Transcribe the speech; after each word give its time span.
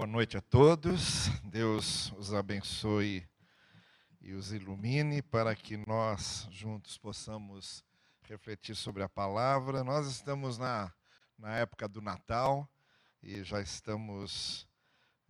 Boa 0.00 0.08
noite 0.08 0.38
a 0.38 0.40
todos. 0.40 1.28
Deus 1.44 2.10
os 2.12 2.32
abençoe 2.32 3.22
e 4.22 4.32
os 4.32 4.50
ilumine 4.50 5.20
para 5.20 5.54
que 5.54 5.76
nós 5.76 6.48
juntos 6.50 6.96
possamos 6.96 7.84
refletir 8.22 8.74
sobre 8.74 9.02
a 9.02 9.10
palavra. 9.10 9.84
Nós 9.84 10.06
estamos 10.06 10.56
na, 10.56 10.90
na 11.38 11.54
época 11.56 11.86
do 11.86 12.00
Natal 12.00 12.66
e 13.22 13.44
já 13.44 13.60
estamos 13.60 14.66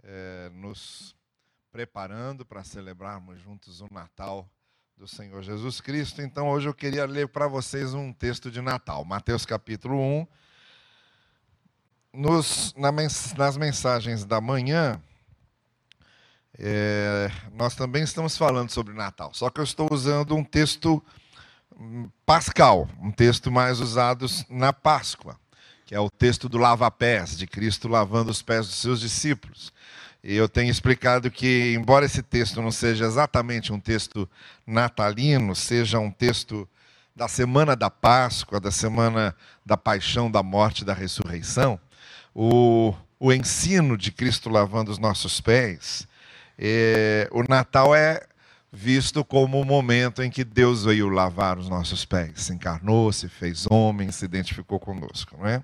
é, 0.05 0.49
nos 0.51 1.17
preparando 1.73 2.47
para 2.47 2.63
celebrarmos 2.63 3.41
juntos 3.41 3.81
o 3.81 3.89
Natal 3.91 4.49
do 4.97 5.09
Senhor 5.09 5.43
Jesus 5.43 5.81
Cristo. 5.81 6.23
Então 6.23 6.49
hoje 6.49 6.69
eu 6.69 6.75
queria 6.75 7.07
ler 7.07 7.27
para 7.27 7.49
vocês 7.49 7.93
um 7.93 8.13
texto 8.13 8.53
de 8.53 8.61
Natal, 8.61 9.05
Mateus 9.05 9.45
capítulo 9.45 9.97
1 9.99 10.29
nos, 12.13 12.75
na, 12.77 12.91
nas 12.93 13.57
mensagens 13.57 14.25
da 14.25 14.41
manhã, 14.41 15.01
é, 16.59 17.31
nós 17.55 17.75
também 17.75 18.03
estamos 18.03 18.37
falando 18.37 18.71
sobre 18.71 18.93
Natal, 18.95 19.31
só 19.33 19.49
que 19.49 19.61
eu 19.61 19.65
estou 19.65 19.89
usando 19.91 20.35
um 20.37 20.45
texto 20.45 21.03
hum, 21.79 22.09
pascal, 22.27 22.89
um 23.01 23.11
texto 23.11 23.51
mais 23.51 23.81
usado 23.81 24.27
na 24.49 24.73
Páscoa, 24.73 25.39
que 25.87 25.95
é 25.95 26.01
o 26.01 26.11
texto 26.11 26.49
do 26.49 26.59
lava-pés, 26.59 27.37
de 27.37 27.47
Cristo 27.47 27.89
lavando 27.89 28.31
os 28.31 28.43
pés 28.43 28.67
dos 28.67 28.77
seus 28.77 29.01
discípulos. 29.01 29.73
E 30.23 30.37
eu 30.37 30.49
tenho 30.49 30.71
explicado 30.71 31.31
que, 31.31 31.73
embora 31.75 32.05
esse 32.05 32.23
texto 32.23 32.61
não 32.61 32.71
seja 32.71 33.07
exatamente 33.07 33.73
um 33.73 33.81
texto 33.81 34.29
natalino, 34.67 35.57
seja 35.57 35.99
um 35.99 36.11
texto 36.11 36.69
da 37.17 37.27
semana 37.27 37.75
da 37.75 37.89
Páscoa, 37.89 38.61
da 38.61 38.71
semana 38.71 39.35
da 39.65 39.79
paixão, 39.79 40.31
da 40.31 40.43
morte 40.43 40.85
da 40.85 40.93
ressurreição, 40.93 41.81
o, 42.35 42.95
o 43.19 43.33
ensino 43.33 43.97
de 43.97 44.11
Cristo 44.11 44.49
lavando 44.49 44.91
os 44.91 44.99
nossos 44.99 45.41
pés, 45.41 46.07
é, 46.59 47.29
o 47.33 47.43
Natal 47.43 47.95
é 47.95 48.23
visto 48.73 49.25
como 49.25 49.61
o 49.61 49.65
momento 49.65 50.23
em 50.23 50.31
que 50.31 50.45
Deus 50.45 50.85
veio 50.85 51.09
lavar 51.09 51.59
os 51.59 51.69
nossos 51.69 52.05
pés, 52.05 52.43
se 52.43 52.53
encarnou, 52.53 53.13
se 53.13 53.29
fez 53.29 53.67
homem, 53.69 54.13
se 54.13 54.25
identificou 54.25 54.79
conosco, 54.79 55.37
não 55.39 55.47
é? 55.47 55.63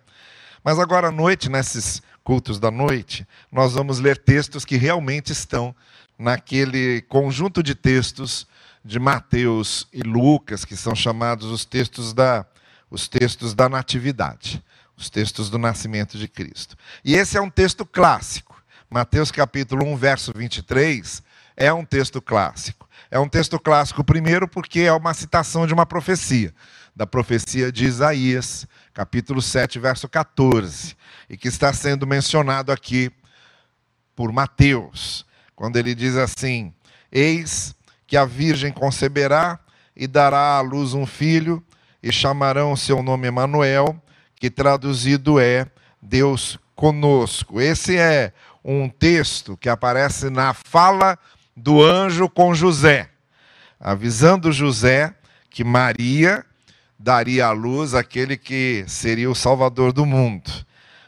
Mas 0.64 0.78
agora 0.80 1.08
à 1.08 1.12
noite, 1.12 1.48
nesses 1.48 2.02
cultos 2.24 2.58
da 2.58 2.72
noite, 2.72 3.26
nós 3.52 3.74
vamos 3.74 4.00
ler 4.00 4.18
textos 4.18 4.64
que 4.64 4.76
realmente 4.76 5.30
estão 5.30 5.72
naquele 6.18 7.02
conjunto 7.02 7.62
de 7.62 7.74
textos 7.74 8.48
de 8.84 8.98
Mateus 8.98 9.86
e 9.92 10.02
Lucas, 10.02 10.64
que 10.64 10.76
são 10.76 10.94
chamados 10.94 11.46
os 11.46 11.64
textos 11.64 12.12
da, 12.12 12.44
os 12.90 13.06
textos 13.06 13.54
da 13.54 13.68
natividade 13.68 14.60
os 14.96 15.10
textos 15.10 15.50
do 15.50 15.58
nascimento 15.58 16.16
de 16.16 16.26
Cristo. 16.26 16.76
E 17.04 17.14
esse 17.14 17.36
é 17.36 17.40
um 17.40 17.50
texto 17.50 17.84
clássico. 17.84 18.56
Mateus 18.88 19.30
capítulo 19.30 19.84
1, 19.84 19.96
verso 19.96 20.32
23, 20.34 21.22
é 21.56 21.72
um 21.72 21.84
texto 21.84 22.22
clássico. 22.22 22.88
É 23.10 23.18
um 23.18 23.28
texto 23.28 23.58
clássico, 23.58 24.02
primeiro, 24.02 24.48
porque 24.48 24.80
é 24.80 24.92
uma 24.92 25.14
citação 25.14 25.66
de 25.66 25.74
uma 25.74 25.86
profecia, 25.86 26.52
da 26.94 27.06
profecia 27.06 27.70
de 27.70 27.84
Isaías, 27.84 28.66
capítulo 28.92 29.42
7, 29.42 29.78
verso 29.78 30.08
14, 30.08 30.96
e 31.28 31.36
que 31.36 31.48
está 31.48 31.72
sendo 31.72 32.06
mencionado 32.06 32.72
aqui 32.72 33.10
por 34.14 34.32
Mateus, 34.32 35.26
quando 35.54 35.76
ele 35.76 35.94
diz 35.94 36.16
assim: 36.16 36.72
Eis 37.12 37.74
que 38.06 38.16
a 38.16 38.24
virgem 38.24 38.72
conceberá 38.72 39.60
e 39.94 40.06
dará 40.06 40.56
à 40.56 40.60
luz 40.60 40.94
um 40.94 41.06
filho, 41.06 41.62
e 42.02 42.12
chamarão 42.12 42.72
o 42.72 42.76
seu 42.76 43.02
nome 43.02 43.26
Emanuel, 43.26 44.00
que 44.36 44.50
traduzido 44.50 45.40
é 45.40 45.66
Deus 46.00 46.58
conosco. 46.74 47.60
Esse 47.60 47.96
é 47.96 48.32
um 48.64 48.88
texto 48.88 49.56
que 49.56 49.68
aparece 49.68 50.28
na 50.30 50.52
fala 50.52 51.18
do 51.56 51.82
anjo 51.82 52.28
com 52.28 52.54
José, 52.54 53.08
avisando 53.80 54.52
José 54.52 55.14
que 55.48 55.64
Maria 55.64 56.44
daria 56.98 57.46
à 57.46 57.52
luz 57.52 57.94
aquele 57.94 58.36
que 58.36 58.84
seria 58.86 59.30
o 59.30 59.34
Salvador 59.34 59.92
do 59.92 60.04
mundo. 60.04 60.50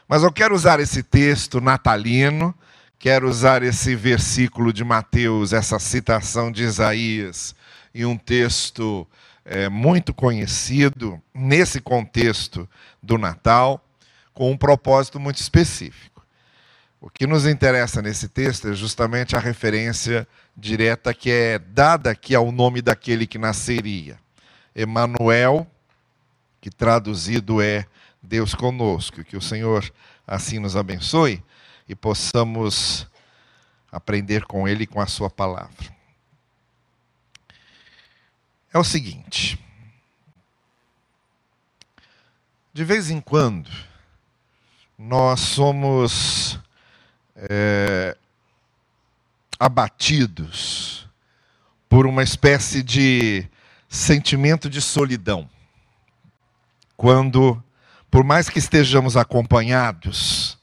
Mas 0.07 0.23
eu 0.23 0.31
quero 0.31 0.55
usar 0.55 0.79
esse 0.79 1.03
texto 1.03 1.61
natalino, 1.61 2.55
quero 2.97 3.29
usar 3.29 3.61
esse 3.61 3.95
versículo 3.95 4.73
de 4.73 4.83
Mateus, 4.83 5.53
essa 5.53 5.77
citação 5.77 6.51
de 6.51 6.63
Isaías, 6.63 7.55
e 7.93 8.05
um 8.05 8.17
texto 8.17 9.07
é, 9.45 9.69
muito 9.69 10.13
conhecido 10.13 11.21
nesse 11.33 11.81
contexto 11.81 12.69
do 13.01 13.17
Natal, 13.17 13.83
com 14.33 14.51
um 14.51 14.57
propósito 14.57 15.19
muito 15.19 15.37
específico. 15.37 16.25
O 17.01 17.09
que 17.09 17.25
nos 17.25 17.45
interessa 17.45 18.01
nesse 18.01 18.27
texto 18.27 18.67
é 18.67 18.73
justamente 18.73 19.35
a 19.35 19.39
referência 19.39 20.27
direta 20.55 21.13
que 21.13 21.31
é 21.31 21.57
dada 21.57 22.11
aqui 22.11 22.35
ao 22.35 22.51
nome 22.51 22.81
daquele 22.81 23.25
que 23.25 23.37
nasceria. 23.37 24.19
Emanuel, 24.75 25.65
que 26.59 26.69
traduzido 26.69 27.61
é 27.61 27.85
Deus 28.21 28.53
conosco, 28.53 29.23
que 29.23 29.37
o 29.37 29.41
Senhor 29.41 29.89
assim 30.27 30.59
nos 30.59 30.75
abençoe 30.75 31.43
e 31.87 31.95
possamos 31.95 33.07
aprender 33.91 34.45
com 34.45 34.67
ele 34.67 34.83
e 34.83 34.87
com 34.87 35.01
a 35.01 35.07
sua 35.07 35.29
palavra 35.29 35.98
é 38.73 38.77
o 38.77 38.83
seguinte: 38.83 39.59
de 42.73 42.83
vez 42.83 43.09
em 43.09 43.19
quando, 43.19 43.69
nós 44.97 45.39
somos 45.39 46.59
é, 47.35 48.15
abatidos 49.59 51.07
por 51.87 52.05
uma 52.05 52.21
espécie 52.21 52.83
de 52.83 53.47
sentimento 53.87 54.69
de 54.69 54.81
solidão. 54.81 55.49
Quando, 56.95 57.61
por 58.11 58.23
mais 58.23 58.49
que 58.49 58.59
estejamos 58.59 59.17
acompanhados, 59.17 60.57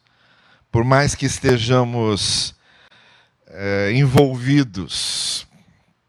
por 0.71 0.84
mais 0.84 1.15
que 1.15 1.27
estejamos 1.27 2.55
é, 3.49 3.93
envolvidos 3.93 5.47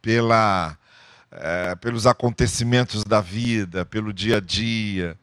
pela 0.01 0.76
é, 1.31 1.75
pelos 1.75 2.05
acontecimentos 2.05 3.03
da 3.03 3.21
vida, 3.21 3.85
pelo 3.85 4.13
dia 4.13 4.37
a 4.37 4.39
dia, 4.39 5.17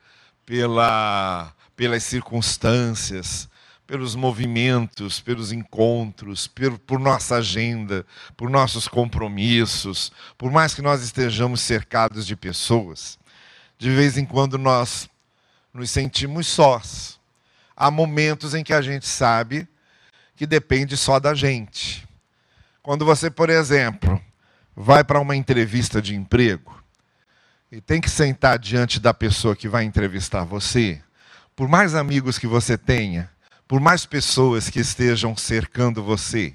pela, 0.44 1.52
pelas 1.76 2.02
circunstâncias, 2.04 3.48
pelos 3.86 4.14
movimentos, 4.14 5.20
pelos 5.20 5.52
encontros, 5.52 6.46
por, 6.46 6.78
por 6.78 6.98
nossa 6.98 7.36
agenda, 7.36 8.06
por 8.36 8.48
nossos 8.48 8.88
compromissos, 8.88 10.10
por 10.38 10.50
mais 10.50 10.74
que 10.74 10.82
nós 10.82 11.02
estejamos 11.02 11.60
cercados 11.60 12.26
de 12.26 12.34
pessoas, 12.34 13.18
de 13.78 13.90
vez 13.90 14.16
em 14.16 14.24
quando 14.24 14.56
nós 14.56 15.08
nos 15.72 15.90
sentimos 15.90 16.46
sós. 16.46 17.20
Há 17.76 17.90
momentos 17.90 18.54
em 18.54 18.62
que 18.62 18.72
a 18.72 18.80
gente 18.80 19.06
sabe 19.06 19.66
que 20.36 20.46
depende 20.46 20.96
só 20.96 21.18
da 21.18 21.34
gente. 21.34 22.06
Quando 22.82 23.04
você, 23.04 23.30
por 23.30 23.50
exemplo, 23.50 24.20
vai 24.76 25.04
para 25.04 25.20
uma 25.20 25.36
entrevista 25.36 26.00
de 26.02 26.14
emprego 26.14 26.82
e 27.70 27.80
tem 27.80 28.00
que 28.00 28.10
sentar 28.10 28.58
diante 28.58 29.00
da 29.00 29.12
pessoa 29.12 29.56
que 29.56 29.68
vai 29.68 29.84
entrevistar 29.84 30.44
você, 30.44 31.02
por 31.56 31.68
mais 31.68 31.94
amigos 31.94 32.38
que 32.38 32.46
você 32.46 32.78
tenha, 32.78 33.30
por 33.66 33.80
mais 33.80 34.06
pessoas 34.06 34.70
que 34.70 34.80
estejam 34.80 35.36
cercando 35.36 36.02
você, 36.02 36.54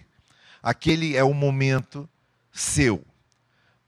aquele 0.64 1.16
é 1.16 1.24
o 1.24 1.34
momento 1.34 2.08
seu. 2.52 3.04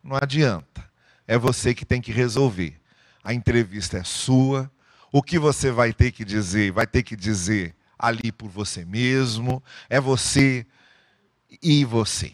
Não 0.03 0.17
adianta. 0.17 0.83
É 1.27 1.37
você 1.37 1.73
que 1.73 1.85
tem 1.85 2.01
que 2.01 2.11
resolver. 2.11 2.79
A 3.23 3.33
entrevista 3.33 3.97
é 3.97 4.03
sua. 4.03 4.69
O 5.11 5.21
que 5.21 5.37
você 5.37 5.71
vai 5.71 5.93
ter 5.93 6.11
que 6.11 6.25
dizer, 6.25 6.71
vai 6.71 6.87
ter 6.87 7.03
que 7.03 7.15
dizer 7.15 7.75
ali 7.97 8.31
por 8.31 8.49
você 8.49 8.83
mesmo. 8.83 9.63
É 9.89 10.01
você 10.01 10.65
e 11.61 11.85
você. 11.85 12.33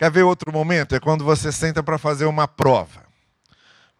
Quer 0.00 0.10
ver 0.10 0.22
outro 0.22 0.50
momento? 0.50 0.94
É 0.94 0.98
quando 0.98 1.22
você 1.26 1.52
senta 1.52 1.82
para 1.82 1.98
fazer 1.98 2.24
uma 2.24 2.48
prova. 2.48 3.04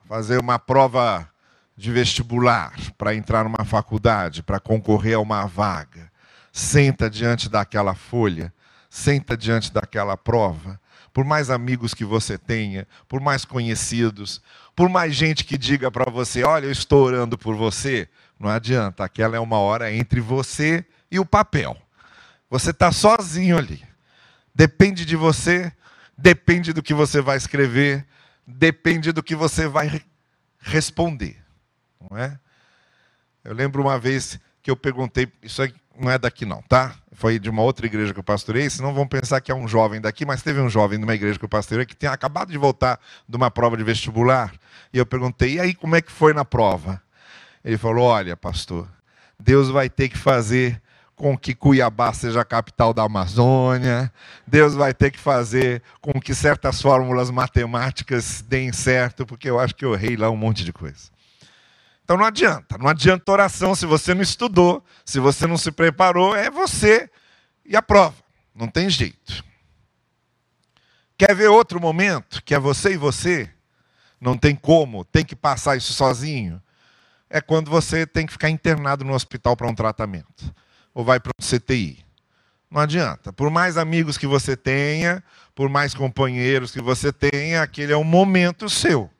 Fazer 0.09 0.41
uma 0.41 0.59
prova 0.59 1.29
de 1.77 1.93
vestibular, 1.93 2.73
para 2.97 3.15
entrar 3.15 3.45
numa 3.45 3.67
faculdade, 3.67 4.43
para 4.43 4.59
concorrer 4.59 5.17
a 5.17 5.21
uma 5.21 5.45
vaga. 5.45 6.11
Senta 6.51 7.11
diante 7.11 7.51
daquela 7.51 7.95
folha, 7.95 8.51
senta 8.89 9.37
diante 9.37 9.71
daquela 9.71 10.17
prova. 10.17 10.81
Por 11.13 11.23
mais 11.23 11.51
amigos 11.51 11.93
que 11.93 12.03
você 12.03 12.39
tenha, 12.39 12.89
por 13.07 13.21
mais 13.21 13.45
conhecidos, 13.45 14.41
por 14.75 14.89
mais 14.89 15.15
gente 15.15 15.45
que 15.45 15.59
diga 15.59 15.91
para 15.91 16.11
você: 16.11 16.43
Olha, 16.45 16.65
eu 16.65 16.73
estou 16.73 17.05
orando 17.05 17.37
por 17.37 17.55
você, 17.55 18.09
não 18.39 18.49
adianta, 18.49 19.05
aquela 19.05 19.37
é 19.37 19.41
uma 19.41 19.59
hora 19.59 19.93
entre 19.93 20.19
você 20.19 20.83
e 21.11 21.21
o 21.21 21.27
papel. 21.27 21.77
Você 22.49 22.71
está 22.71 22.91
sozinho 22.91 23.59
ali. 23.59 23.85
Depende 24.55 25.05
de 25.05 25.15
você 25.15 25.71
depende 26.21 26.73
do 26.73 26.83
que 26.83 26.93
você 26.93 27.21
vai 27.21 27.37
escrever, 27.37 28.07
depende 28.47 29.11
do 29.13 29.23
que 29.23 29.35
você 29.35 29.67
vai 29.67 30.03
responder, 30.59 31.37
não 32.01 32.17
é? 32.17 32.39
Eu 33.43 33.55
lembro 33.55 33.81
uma 33.81 33.99
vez 33.99 34.39
que 34.63 34.71
eu 34.71 34.77
perguntei, 34.77 35.27
isso 35.43 35.63
não 35.99 36.11
é 36.11 36.19
daqui 36.19 36.45
não, 36.45 36.61
tá? 36.63 36.95
Foi 37.13 37.39
de 37.39 37.49
uma 37.49 37.63
outra 37.63 37.87
igreja 37.87 38.13
que 38.13 38.19
eu 38.19 38.25
pastorei, 38.25 38.69
senão 38.69 38.93
vão 38.93 39.07
pensar 39.07 39.41
que 39.41 39.51
é 39.51 39.55
um 39.55 39.67
jovem 39.67 40.01
daqui, 40.01 40.27
mas 40.27 40.43
teve 40.43 40.61
um 40.61 40.69
jovem 40.69 40.99
de 40.99 41.05
uma 41.05 41.15
igreja 41.15 41.39
que 41.39 41.45
eu 41.45 41.49
pastorei 41.49 41.87
que 41.87 41.97
tinha 41.97 42.13
acabado 42.13 42.51
de 42.51 42.59
voltar 42.59 43.01
de 43.27 43.37
uma 43.37 43.51
prova 43.51 43.77
de 43.77 43.83
vestibular. 43.83 44.53
E 44.93 44.99
eu 44.99 45.07
perguntei, 45.07 45.55
e 45.55 45.61
aí 45.61 45.75
como 45.75 45.97
é 45.97 46.03
que 46.03 46.13
foi 46.13 46.35
na 46.35 46.45
prova? 46.45 47.03
Ele 47.65 47.79
falou, 47.79 48.05
olha, 48.05 48.37
pastor, 48.37 48.87
Deus 49.39 49.71
vai 49.71 49.89
ter 49.89 50.11
que 50.11 50.19
fazer 50.19 50.81
com 51.21 51.37
que 51.37 51.55
Cuiabá 51.55 52.15
seja 52.15 52.41
a 52.41 52.45
capital 52.47 52.95
da 52.95 53.03
Amazônia, 53.03 54.11
Deus 54.47 54.75
vai 54.75 54.95
ter 54.95 55.11
que 55.11 55.19
fazer 55.19 55.83
com 56.01 56.19
que 56.19 56.35
certas 56.35 56.81
fórmulas 56.81 57.31
matemáticas 57.31 58.41
deem 58.41 58.73
certo, 58.73 59.27
porque 59.27 59.51
eu 59.51 59.61
acho 59.61 59.75
que 59.75 59.85
eu 59.85 59.93
errei 59.93 60.17
lá 60.17 60.31
um 60.31 60.37
monte 60.37 60.65
de 60.65 60.73
coisa. 60.73 61.11
Então 62.03 62.17
não 62.17 62.25
adianta, 62.25 62.79
não 62.79 62.89
adianta 62.89 63.31
oração 63.31 63.75
se 63.75 63.85
você 63.85 64.15
não 64.15 64.23
estudou, 64.23 64.83
se 65.05 65.21
você 65.21 65.47
não 65.47 65.59
se 65.59 65.71
preparou, 65.71 66.35
é 66.35 66.51
você 66.51 67.11
e 67.67 67.77
a 67.77 67.83
prova. 67.83 68.17
Não 68.55 68.67
tem 68.67 68.89
jeito. 68.89 69.45
Quer 71.19 71.35
ver 71.35 71.49
outro 71.49 71.79
momento 71.79 72.43
que 72.43 72.55
é 72.55 72.59
você 72.59 72.95
e 72.95 72.97
você? 72.97 73.51
Não 74.19 74.39
tem 74.39 74.57
como, 74.57 75.05
tem 75.05 75.23
que 75.23 75.37
passar 75.37 75.77
isso 75.77 75.93
sozinho. 75.93 76.63
É 77.29 77.43
quando 77.43 77.71
você 77.71 78.07
tem 78.07 78.25
que 78.25 78.33
ficar 78.33 78.49
internado 78.49 79.05
no 79.05 79.13
hospital 79.13 79.55
para 79.55 79.69
um 79.69 79.75
tratamento. 79.75 80.51
Ou 80.95 81.05
vai 81.05 81.21
para 81.21 81.33
um 81.39 81.45
CTI. 81.45 82.05
Não 82.71 82.81
adianta. 82.81 83.33
Por 83.33 83.51
mais 83.51 83.77
amigos 83.77 84.17
que 84.17 84.27
você 84.27 84.57
tenha, 84.57 85.23
por 85.55 85.69
mais 85.69 85.95
companheiros 85.95 86.71
que 86.71 86.81
você 86.81 87.13
tenha, 87.13 87.63
aquele 87.63 87.93
é 87.93 87.97
um 87.97 88.05
momento 88.05 88.69
seu. 88.69 89.11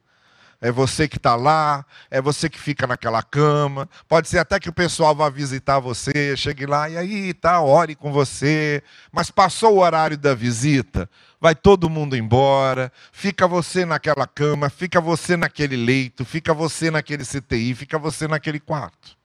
É 0.63 0.71
você 0.71 1.09
que 1.09 1.17
está 1.17 1.35
lá, 1.35 1.87
é 2.11 2.21
você 2.21 2.49
que 2.51 2.61
fica 2.61 2.87
naquela 2.87 3.23
cama. 3.23 3.89
Pode 4.07 4.29
ser 4.29 4.39
até 4.39 4.61
que 4.61 4.69
o 4.69 4.73
pessoal 4.73 5.15
vá 5.15 5.31
visitar 5.31 5.79
você, 5.79 6.37
chegue 6.37 6.67
lá 6.67 6.89
e 6.89 6.99
aí 6.99 7.33
tá, 7.33 7.63
ore 7.63 7.95
com 7.95 8.13
você. 8.13 8.83
Mas 9.11 9.31
passou 9.31 9.77
o 9.77 9.81
horário 9.81 10.19
da 10.19 10.35
visita, 10.35 11.09
vai 11.41 11.55
todo 11.55 11.89
mundo 11.89 12.15
embora, 12.15 12.93
fica 13.11 13.49
você 13.49 13.87
naquela 13.87 14.27
cama, 14.27 14.69
fica 14.69 15.01
você 15.01 15.35
naquele 15.35 15.77
leito, 15.77 16.27
fica 16.27 16.53
você 16.53 16.91
naquele 16.91 17.25
CTI, 17.25 17.75
fica 17.75 17.99
você 17.99 18.29
naquele 18.29 18.61
quarto. 18.61 19.17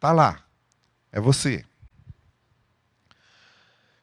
Tá 0.00 0.10
lá, 0.10 0.43
é 1.14 1.20
você. 1.20 1.64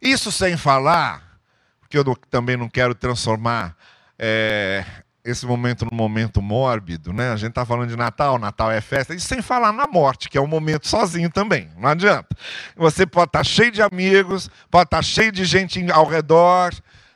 Isso 0.02 0.32
sem 0.32 0.56
falar, 0.56 1.38
porque 1.82 1.98
eu 1.98 2.16
também 2.30 2.56
não 2.56 2.70
quero 2.70 2.96
transformar 2.96 3.76
é, 4.18 4.86
esse 5.26 5.46
momento 5.46 5.86
num 5.86 5.96
momento 5.96 6.42
mórbido, 6.42 7.12
né? 7.12 7.32
A 7.32 7.36
gente 7.36 7.50
está 7.50 7.66
falando 7.66 7.90
de 7.90 7.98
Natal, 7.98 8.40
Natal 8.40 8.72
é 8.72 8.80
festa, 8.80 9.14
e 9.14 9.20
sem 9.20 9.42
falar 9.42 9.74
na 9.74 9.86
morte, 9.88 10.30
que 10.30 10.38
é 10.38 10.42
um 10.42 10.48
momento 10.48 10.88
sozinho 10.88 11.30
também, 11.30 11.70
não 11.78 11.90
adianta. 11.90 12.30
Você 12.78 13.06
pode 13.06 13.28
estar 13.28 13.40
tá 13.40 13.44
cheio 13.44 13.72
de 13.72 13.82
amigos, 13.82 14.50
pode 14.72 14.88
estar 14.88 14.98
tá 14.98 15.04
cheio 15.04 15.34
de 15.34 15.44
gente 15.44 15.92
ao 15.92 16.08
redor, 16.08 16.74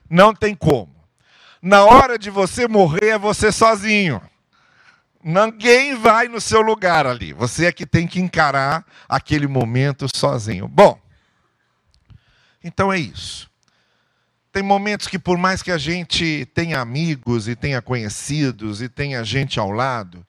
não 0.10 0.36
tem 0.36 0.54
como. 0.54 0.94
Na 1.62 1.86
hora 1.86 2.20
de 2.20 2.30
você 2.30 2.68
morrer, 2.68 3.12
é 3.12 3.18
você 3.18 3.50
sozinho. 3.50 4.22
Ninguém 5.28 5.96
vai 5.96 6.28
no 6.28 6.40
seu 6.40 6.62
lugar 6.62 7.08
ali. 7.08 7.34
Você 7.34 7.66
é 7.66 7.72
que 7.72 7.84
tem 7.84 8.06
que 8.06 8.20
encarar 8.20 8.86
aquele 9.10 9.48
momento 9.48 10.06
sozinho. 10.16 10.68
Bom, 10.68 11.02
então 12.64 12.94
é 12.94 13.00
isso. 13.00 13.50
Tem 14.52 14.62
momentos 14.62 15.08
que, 15.08 15.18
por 15.18 15.36
mais 15.36 15.64
que 15.64 15.72
a 15.72 15.80
gente 15.80 16.48
tenha 16.54 16.80
amigos 16.80 17.48
e 17.48 17.56
tenha 17.56 17.82
conhecidos 17.82 18.84
e 18.84 18.88
tenha 18.88 19.24
gente 19.24 19.60
ao 19.60 19.72
lado, 19.72 20.24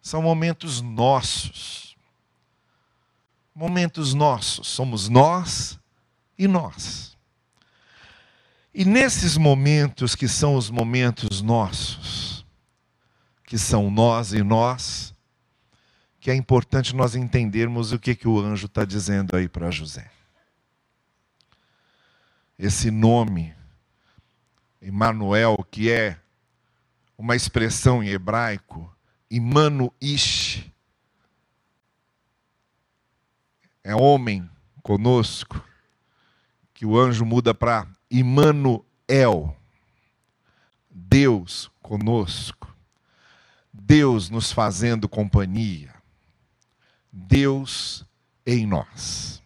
são 0.00 0.22
momentos 0.22 0.80
nossos. 0.80 1.96
Momentos 3.52 4.14
nossos. 4.14 4.68
Somos 4.68 5.08
nós 5.08 5.76
e 6.38 6.46
nós. 6.46 7.16
E 8.72 8.84
nesses 8.84 9.36
momentos 9.36 10.14
que 10.14 10.28
são 10.28 10.54
os 10.54 10.70
momentos 10.70 11.42
nossos, 11.42 12.23
que 13.44 13.58
são 13.58 13.90
nós 13.90 14.32
e 14.32 14.42
nós, 14.42 15.14
que 16.18 16.30
é 16.30 16.34
importante 16.34 16.96
nós 16.96 17.14
entendermos 17.14 17.92
o 17.92 17.98
que, 17.98 18.14
que 18.14 18.26
o 18.26 18.40
anjo 18.40 18.66
está 18.66 18.84
dizendo 18.84 19.36
aí 19.36 19.48
para 19.48 19.70
José. 19.70 20.10
Esse 22.58 22.90
nome, 22.90 23.54
Emmanuel, 24.80 25.56
que 25.70 25.90
é 25.90 26.18
uma 27.18 27.36
expressão 27.36 28.02
em 28.02 28.08
hebraico, 28.08 28.90
Ish, 30.00 30.64
é 33.82 33.94
homem 33.94 34.48
conosco, 34.82 35.62
que 36.72 36.86
o 36.86 36.98
anjo 36.98 37.24
muda 37.24 37.52
para 37.52 37.86
Immanuel, 38.10 39.56
Deus 40.88 41.70
conosco, 41.82 42.63
Deus 43.86 44.30
nos 44.30 44.50
fazendo 44.50 45.06
companhia, 45.06 45.94
Deus 47.12 48.02
em 48.46 48.66
nós. 48.66 49.42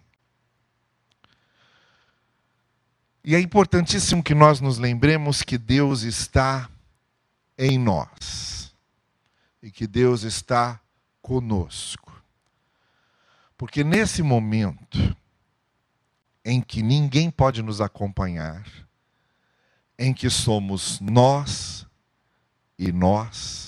E 3.25 3.35
é 3.35 3.41
importantíssimo 3.41 4.23
que 4.23 4.35
nós 4.35 4.61
nos 4.61 4.79
lembremos 4.79 5.43
que 5.43 5.59
Deus 5.59 6.03
está 6.03 6.71
em 7.59 7.77
nós 7.79 8.73
e 9.61 9.73
que 9.73 9.89
Deus 9.89 10.23
está 10.23 10.81
conosco. 11.21 12.23
Porque 13.57 13.83
nesse 13.83 14.23
momento 14.23 15.17
em 16.45 16.61
que 16.61 16.81
ninguém 16.81 17.29
pode 17.29 17.61
nos 17.61 17.81
acompanhar, 17.81 18.65
em 19.99 20.15
que 20.15 20.31
somos 20.31 21.01
nós 21.01 21.85
e 22.79 22.93
nós, 22.93 23.68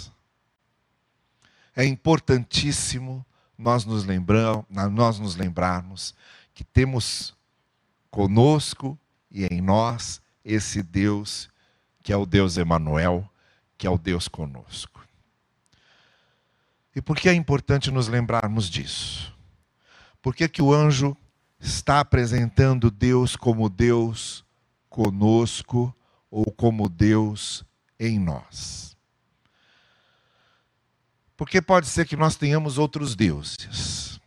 é 1.81 1.87
importantíssimo 1.87 3.25
nós 3.57 3.85
nos, 3.85 4.05
nós 4.93 5.19
nos 5.19 5.37
lembrarmos 5.37 6.15
que 6.55 6.63
temos 6.63 7.35
conosco 8.11 8.99
e 9.31 9.47
em 9.47 9.61
nós 9.61 10.21
esse 10.45 10.83
Deus 10.83 11.49
que 12.03 12.13
é 12.13 12.17
o 12.17 12.27
Deus 12.27 12.57
Emanuel, 12.57 13.29
que 13.79 13.87
é 13.87 13.91
o 13.91 13.99
Deus 13.99 14.29
conosco. 14.29 15.07
E 16.95 17.01
por 17.01 17.17
que 17.17 17.29
é 17.29 17.35
importante 17.35 17.91
nos 17.91 18.09
lembrarmos 18.09 18.69
disso? 18.69 19.35
Por 20.21 20.35
que, 20.35 20.49
que 20.49 20.61
o 20.61 20.75
anjo 20.75 21.17
está 21.59 22.01
apresentando 22.01 22.91
Deus 22.91 23.37
como 23.37 23.69
Deus 23.71 24.45
conosco 24.89 25.95
ou 26.31 26.51
como 26.51 26.89
Deus 26.89 27.65
em 27.99 28.19
nós? 28.19 28.97
Porque 31.41 31.63
pode 31.63 31.87
ser 31.87 32.07
que 32.07 32.17
nós 32.17 32.37
tenhamos 32.37 32.77
outros 32.77 33.17
deuses 33.17 34.21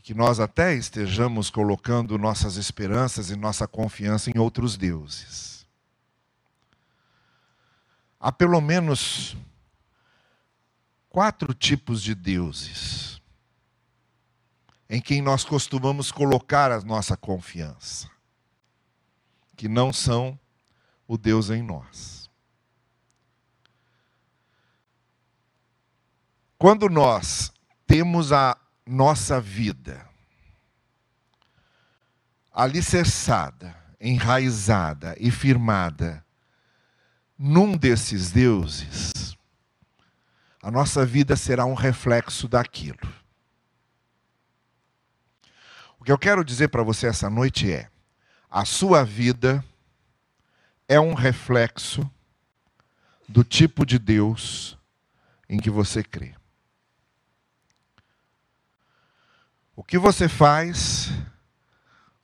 que 0.00 0.14
nós 0.14 0.38
até 0.38 0.74
estejamos 0.74 1.50
colocando 1.50 2.16
nossas 2.16 2.56
esperanças 2.56 3.28
e 3.28 3.34
nossa 3.34 3.66
confiança 3.66 4.30
em 4.30 4.38
outros 4.38 4.76
deuses. 4.76 5.66
Há 8.20 8.30
pelo 8.30 8.60
menos 8.60 9.36
quatro 11.08 11.52
tipos 11.52 12.00
de 12.00 12.14
deuses 12.14 13.20
em 14.88 15.00
quem 15.00 15.20
nós 15.20 15.44
costumamos 15.44 16.12
colocar 16.12 16.70
a 16.70 16.80
nossa 16.80 17.16
confiança, 17.16 18.08
que 19.56 19.66
não 19.66 19.92
são 19.92 20.38
o 21.08 21.18
Deus 21.18 21.50
em 21.50 21.60
nós. 21.60 22.21
Quando 26.62 26.88
nós 26.88 27.52
temos 27.88 28.30
a 28.30 28.56
nossa 28.86 29.40
vida 29.40 30.08
alicerçada, 32.52 33.76
enraizada 34.00 35.16
e 35.18 35.28
firmada 35.28 36.24
num 37.36 37.76
desses 37.76 38.30
deuses, 38.30 39.36
a 40.62 40.70
nossa 40.70 41.04
vida 41.04 41.34
será 41.34 41.66
um 41.66 41.74
reflexo 41.74 42.46
daquilo. 42.46 43.12
O 45.98 46.04
que 46.04 46.12
eu 46.12 46.18
quero 46.18 46.44
dizer 46.44 46.68
para 46.68 46.84
você 46.84 47.08
essa 47.08 47.28
noite 47.28 47.72
é: 47.72 47.90
a 48.48 48.64
sua 48.64 49.04
vida 49.04 49.64
é 50.88 51.00
um 51.00 51.14
reflexo 51.14 52.08
do 53.28 53.42
tipo 53.42 53.84
de 53.84 53.98
Deus 53.98 54.78
em 55.48 55.58
que 55.58 55.68
você 55.68 56.04
crê. 56.04 56.40
O 59.82 59.84
que 59.84 59.98
você 59.98 60.28
faz, 60.28 61.10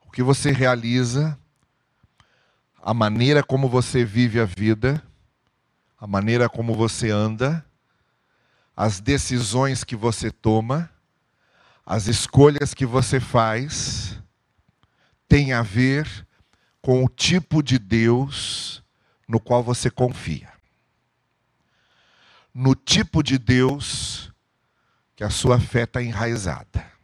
o 0.07 0.13
que 0.13 0.23
você 0.23 0.53
realiza, 0.53 1.37
a 2.81 2.95
maneira 2.95 3.43
como 3.43 3.69
você 3.69 4.05
vive 4.05 4.39
a 4.39 4.45
vida, 4.45 5.03
a 5.99 6.07
maneira 6.07 6.49
como 6.49 6.73
você 6.73 7.11
anda, 7.11 7.67
as 8.77 9.01
decisões 9.01 9.83
que 9.83 9.97
você 9.97 10.31
toma, 10.31 10.89
As 11.85 12.07
escolhas 12.07 12.75
que 12.75 12.87
você 12.87 13.19
faz 13.19 14.23
têm 15.29 15.53
a 15.53 15.63
ver 15.63 16.07
com 16.81 17.05
o 17.05 17.09
tipo 17.09 17.61
de 17.61 17.77
Deus 17.77 18.85
no 19.27 19.41
qual 19.41 19.65
você 19.65 19.91
confia. 19.91 20.53
No 22.55 22.77
tipo 22.77 23.21
de 23.21 23.37
Deus 23.37 24.33
que 25.17 25.25
a 25.25 25.31
sua 25.31 25.59
fé 25.59 25.83
está 25.83 26.01
enraizada. 26.01 26.98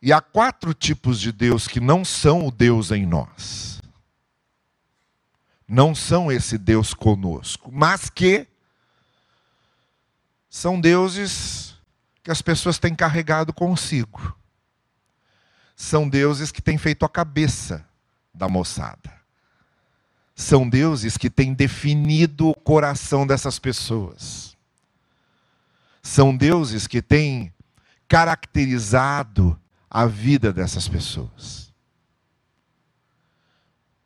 E 0.00 0.12
há 0.12 0.20
quatro 0.20 0.72
tipos 0.72 1.20
de 1.20 1.32
Deus 1.32 1.66
que 1.66 1.80
não 1.80 2.04
são 2.04 2.46
o 2.46 2.50
Deus 2.50 2.90
em 2.90 3.04
nós. 3.04 3.80
Não 5.66 5.94
são 5.94 6.30
esse 6.30 6.56
Deus 6.56 6.94
conosco, 6.94 7.70
mas 7.72 8.08
que 8.08 8.46
são 10.48 10.80
deuses 10.80 11.74
que 12.22 12.30
as 12.30 12.40
pessoas 12.40 12.78
têm 12.78 12.94
carregado 12.94 13.52
consigo. 13.52 14.36
São 15.76 16.08
deuses 16.08 16.50
que 16.50 16.62
têm 16.62 16.78
feito 16.78 17.04
a 17.04 17.08
cabeça 17.08 17.86
da 18.32 18.48
moçada. 18.48 19.12
São 20.34 20.68
deuses 20.68 21.16
que 21.16 21.28
têm 21.28 21.52
definido 21.52 22.48
o 22.48 22.54
coração 22.54 23.26
dessas 23.26 23.58
pessoas. 23.58 24.56
São 26.02 26.34
deuses 26.34 26.86
que 26.86 27.02
têm 27.02 27.52
caracterizado 28.06 29.60
a 29.90 30.06
vida 30.06 30.52
dessas 30.52 30.88
pessoas. 30.88 31.72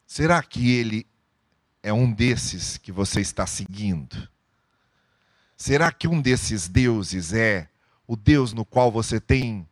Será 0.06 0.42
que 0.42 0.70
ele 0.70 1.06
é 1.82 1.92
um 1.92 2.12
desses 2.12 2.76
que 2.76 2.92
você 2.92 3.20
está 3.20 3.46
seguindo? 3.46 4.28
Será 5.56 5.90
que 5.90 6.06
um 6.06 6.20
desses 6.20 6.68
deuses 6.68 7.32
é 7.32 7.68
o 8.06 8.16
Deus 8.16 8.52
no 8.52 8.64
qual 8.64 8.90
você 8.90 9.20
tem 9.20 9.66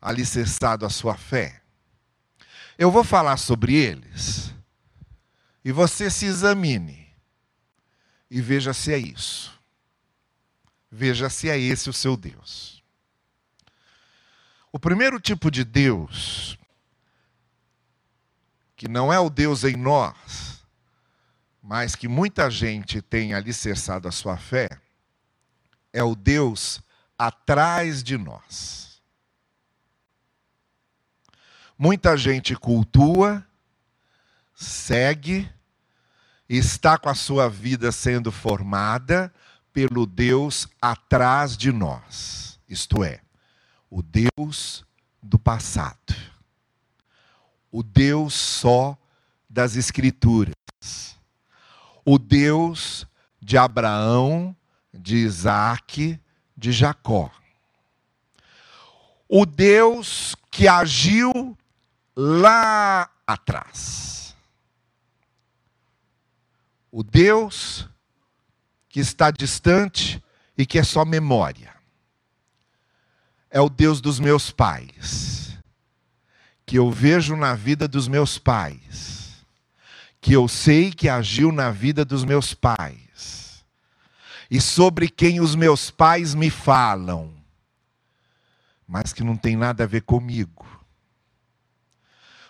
alicerçado 0.00 0.86
a 0.86 0.90
sua 0.90 1.16
fé? 1.16 1.62
Eu 2.78 2.90
vou 2.90 3.04
falar 3.04 3.36
sobre 3.36 3.74
eles 3.74 4.54
e 5.64 5.72
você 5.72 6.10
se 6.10 6.24
examine 6.24 7.08
e 8.30 8.40
veja 8.40 8.72
se 8.72 8.92
é 8.92 8.98
isso. 8.98 9.58
Veja 10.90 11.28
se 11.28 11.48
é 11.48 11.58
esse 11.58 11.90
o 11.90 11.92
seu 11.92 12.16
Deus. 12.16 12.79
O 14.72 14.78
primeiro 14.78 15.18
tipo 15.18 15.50
de 15.50 15.64
Deus, 15.64 16.58
que 18.76 18.88
não 18.88 19.12
é 19.12 19.18
o 19.18 19.28
Deus 19.28 19.64
em 19.64 19.76
nós, 19.76 20.64
mas 21.60 21.96
que 21.96 22.06
muita 22.06 22.50
gente 22.50 23.02
tem 23.02 23.34
alicerçado 23.34 24.06
a 24.06 24.12
sua 24.12 24.36
fé, 24.36 24.68
é 25.92 26.02
o 26.02 26.14
Deus 26.14 26.80
atrás 27.18 28.02
de 28.02 28.16
nós. 28.16 29.02
Muita 31.76 32.16
gente 32.16 32.54
cultua, 32.54 33.44
segue, 34.54 35.50
está 36.48 36.96
com 36.96 37.08
a 37.08 37.14
sua 37.14 37.48
vida 37.48 37.90
sendo 37.90 38.30
formada 38.30 39.32
pelo 39.72 40.06
Deus 40.06 40.68
atrás 40.80 41.56
de 41.56 41.72
nós. 41.72 42.60
Isto 42.68 43.02
é, 43.02 43.20
o 43.90 44.02
Deus 44.02 44.84
do 45.20 45.38
passado, 45.38 46.14
o 47.72 47.82
Deus 47.82 48.34
só 48.34 48.96
das 49.48 49.74
Escrituras, 49.74 50.54
o 52.04 52.18
Deus 52.18 53.04
de 53.42 53.58
Abraão, 53.58 54.56
de 54.94 55.16
Isaac, 55.16 56.20
de 56.56 56.72
Jacó, 56.72 57.30
o 59.28 59.44
Deus 59.44 60.36
que 60.50 60.68
agiu 60.68 61.56
lá 62.14 63.10
atrás, 63.26 64.36
o 66.92 67.02
Deus 67.02 67.88
que 68.88 69.00
está 69.00 69.30
distante 69.30 70.22
e 70.56 70.64
que 70.64 70.78
é 70.78 70.84
só 70.84 71.04
memória 71.04 71.79
é 73.50 73.60
o 73.60 73.68
Deus 73.68 74.00
dos 74.00 74.20
meus 74.20 74.50
pais, 74.50 75.58
que 76.64 76.78
eu 76.78 76.90
vejo 76.90 77.34
na 77.34 77.54
vida 77.54 77.88
dos 77.88 78.06
meus 78.06 78.38
pais, 78.38 79.44
que 80.20 80.32
eu 80.32 80.46
sei 80.46 80.92
que 80.92 81.08
agiu 81.08 81.50
na 81.50 81.70
vida 81.70 82.04
dos 82.04 82.24
meus 82.24 82.54
pais, 82.54 83.64
e 84.50 84.60
sobre 84.60 85.08
quem 85.08 85.40
os 85.40 85.54
meus 85.54 85.90
pais 85.90 86.34
me 86.34 86.48
falam, 86.48 87.34
mas 88.86 89.12
que 89.12 89.24
não 89.24 89.36
tem 89.36 89.56
nada 89.56 89.84
a 89.84 89.86
ver 89.86 90.02
comigo. 90.02 90.66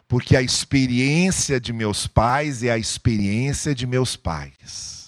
Porque 0.09 0.37
a 0.37 0.42
experiência 0.42 1.61
de 1.61 1.73
meus 1.73 2.07
pais 2.07 2.62
é 2.64 2.71
a 2.71 2.78
experiência 2.78 3.75
de 3.75 3.87
meus 3.87 4.16
pais. 4.16 5.00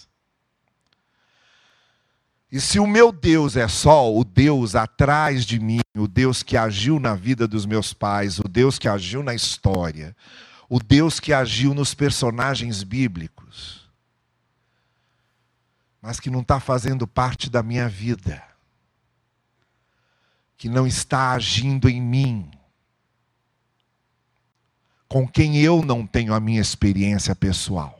E 2.52 2.60
se 2.60 2.78
o 2.78 2.86
meu 2.86 3.10
Deus 3.10 3.56
é 3.56 3.66
só 3.66 4.14
o 4.14 4.22
Deus 4.22 4.74
atrás 4.74 5.46
de 5.46 5.58
mim, 5.58 5.80
o 5.96 6.06
Deus 6.06 6.42
que 6.42 6.54
agiu 6.54 7.00
na 7.00 7.14
vida 7.14 7.48
dos 7.48 7.64
meus 7.64 7.94
pais, 7.94 8.38
o 8.38 8.42
Deus 8.42 8.78
que 8.78 8.86
agiu 8.86 9.22
na 9.22 9.34
história, 9.34 10.14
o 10.68 10.78
Deus 10.78 11.18
que 11.18 11.32
agiu 11.32 11.72
nos 11.72 11.94
personagens 11.94 12.82
bíblicos, 12.82 13.88
mas 16.02 16.20
que 16.20 16.28
não 16.28 16.40
está 16.42 16.60
fazendo 16.60 17.06
parte 17.06 17.48
da 17.48 17.62
minha 17.62 17.88
vida, 17.88 18.42
que 20.58 20.68
não 20.68 20.86
está 20.86 21.30
agindo 21.30 21.88
em 21.88 22.02
mim, 22.02 22.50
com 25.08 25.26
quem 25.26 25.56
eu 25.56 25.82
não 25.82 26.06
tenho 26.06 26.34
a 26.34 26.40
minha 26.40 26.60
experiência 26.60 27.34
pessoal. 27.34 27.98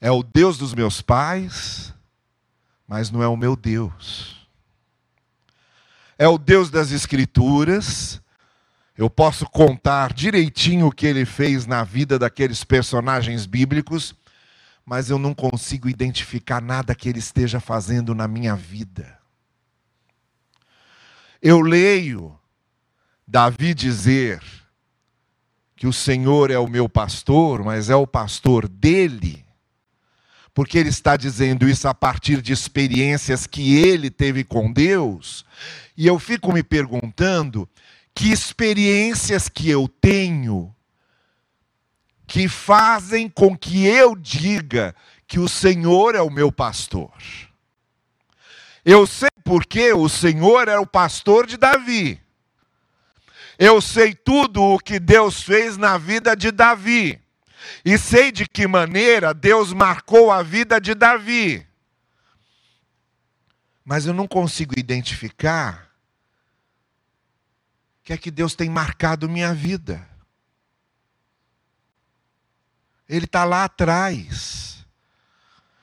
É 0.00 0.10
o 0.10 0.22
Deus 0.22 0.56
dos 0.56 0.72
meus 0.72 1.02
pais, 1.02 1.95
mas 2.86 3.10
não 3.10 3.22
é 3.22 3.28
o 3.28 3.36
meu 3.36 3.56
Deus. 3.56 4.46
É 6.18 6.28
o 6.28 6.38
Deus 6.38 6.70
das 6.70 6.92
Escrituras. 6.92 8.20
Eu 8.96 9.10
posso 9.10 9.44
contar 9.46 10.12
direitinho 10.12 10.86
o 10.86 10.92
que 10.92 11.06
ele 11.06 11.26
fez 11.26 11.66
na 11.66 11.84
vida 11.84 12.18
daqueles 12.18 12.64
personagens 12.64 13.44
bíblicos, 13.44 14.14
mas 14.84 15.10
eu 15.10 15.18
não 15.18 15.34
consigo 15.34 15.88
identificar 15.88 16.62
nada 16.62 16.94
que 16.94 17.08
ele 17.08 17.18
esteja 17.18 17.60
fazendo 17.60 18.14
na 18.14 18.26
minha 18.26 18.54
vida. 18.54 19.18
Eu 21.42 21.60
leio 21.60 22.38
Davi 23.26 23.74
dizer 23.74 24.42
que 25.74 25.86
o 25.86 25.92
Senhor 25.92 26.50
é 26.50 26.58
o 26.58 26.66
meu 26.66 26.88
pastor, 26.88 27.62
mas 27.62 27.90
é 27.90 27.96
o 27.96 28.06
pastor 28.06 28.66
dele 28.66 29.45
porque 30.56 30.78
ele 30.78 30.88
está 30.88 31.18
dizendo 31.18 31.68
isso 31.68 31.86
a 31.86 31.92
partir 31.92 32.40
de 32.40 32.50
experiências 32.50 33.46
que 33.46 33.76
ele 33.76 34.08
teve 34.08 34.42
com 34.42 34.72
Deus, 34.72 35.44
e 35.94 36.06
eu 36.06 36.18
fico 36.18 36.50
me 36.50 36.62
perguntando 36.62 37.68
que 38.14 38.32
experiências 38.32 39.50
que 39.50 39.68
eu 39.68 39.86
tenho 39.86 40.74
que 42.26 42.48
fazem 42.48 43.28
com 43.28 43.54
que 43.54 43.86
eu 43.86 44.16
diga 44.16 44.96
que 45.26 45.38
o 45.38 45.46
Senhor 45.46 46.14
é 46.14 46.22
o 46.22 46.30
meu 46.30 46.50
pastor. 46.50 47.12
Eu 48.82 49.06
sei 49.06 49.28
porque 49.44 49.92
o 49.92 50.08
Senhor 50.08 50.68
era 50.68 50.80
o 50.80 50.86
pastor 50.86 51.46
de 51.46 51.58
Davi. 51.58 52.18
Eu 53.58 53.82
sei 53.82 54.14
tudo 54.14 54.62
o 54.62 54.78
que 54.78 54.98
Deus 54.98 55.42
fez 55.42 55.76
na 55.76 55.98
vida 55.98 56.34
de 56.34 56.50
Davi. 56.50 57.25
E 57.84 57.98
sei 57.98 58.32
de 58.32 58.46
que 58.46 58.66
maneira 58.66 59.32
Deus 59.32 59.72
marcou 59.72 60.30
a 60.30 60.42
vida 60.42 60.80
de 60.80 60.94
Davi. 60.94 61.66
Mas 63.84 64.06
eu 64.06 64.12
não 64.12 64.26
consigo 64.26 64.74
identificar 64.78 65.90
o 68.00 68.04
que 68.04 68.12
é 68.12 68.16
que 68.16 68.30
Deus 68.30 68.54
tem 68.54 68.68
marcado 68.68 69.28
minha 69.28 69.54
vida. 69.54 70.06
Ele 73.08 73.26
está 73.26 73.44
lá 73.44 73.64
atrás. 73.64 74.84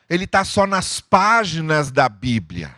Ele 0.09 0.25
está 0.25 0.43
só 0.43 0.67
nas 0.67 0.99
páginas 0.99 1.91
da 1.91 2.09
Bíblia. 2.09 2.75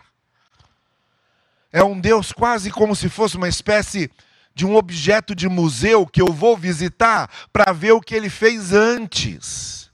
É 1.72 1.82
um 1.82 2.00
Deus 2.00 2.32
quase 2.32 2.70
como 2.70 2.94
se 2.94 3.08
fosse 3.08 3.36
uma 3.36 3.48
espécie 3.48 4.10
de 4.56 4.64
um 4.64 4.74
objeto 4.74 5.34
de 5.34 5.50
museu 5.50 6.06
que 6.06 6.22
eu 6.22 6.32
vou 6.32 6.56
visitar 6.56 7.30
para 7.52 7.74
ver 7.74 7.92
o 7.92 8.00
que 8.00 8.14
ele 8.14 8.30
fez 8.30 8.72
antes. 8.72 9.90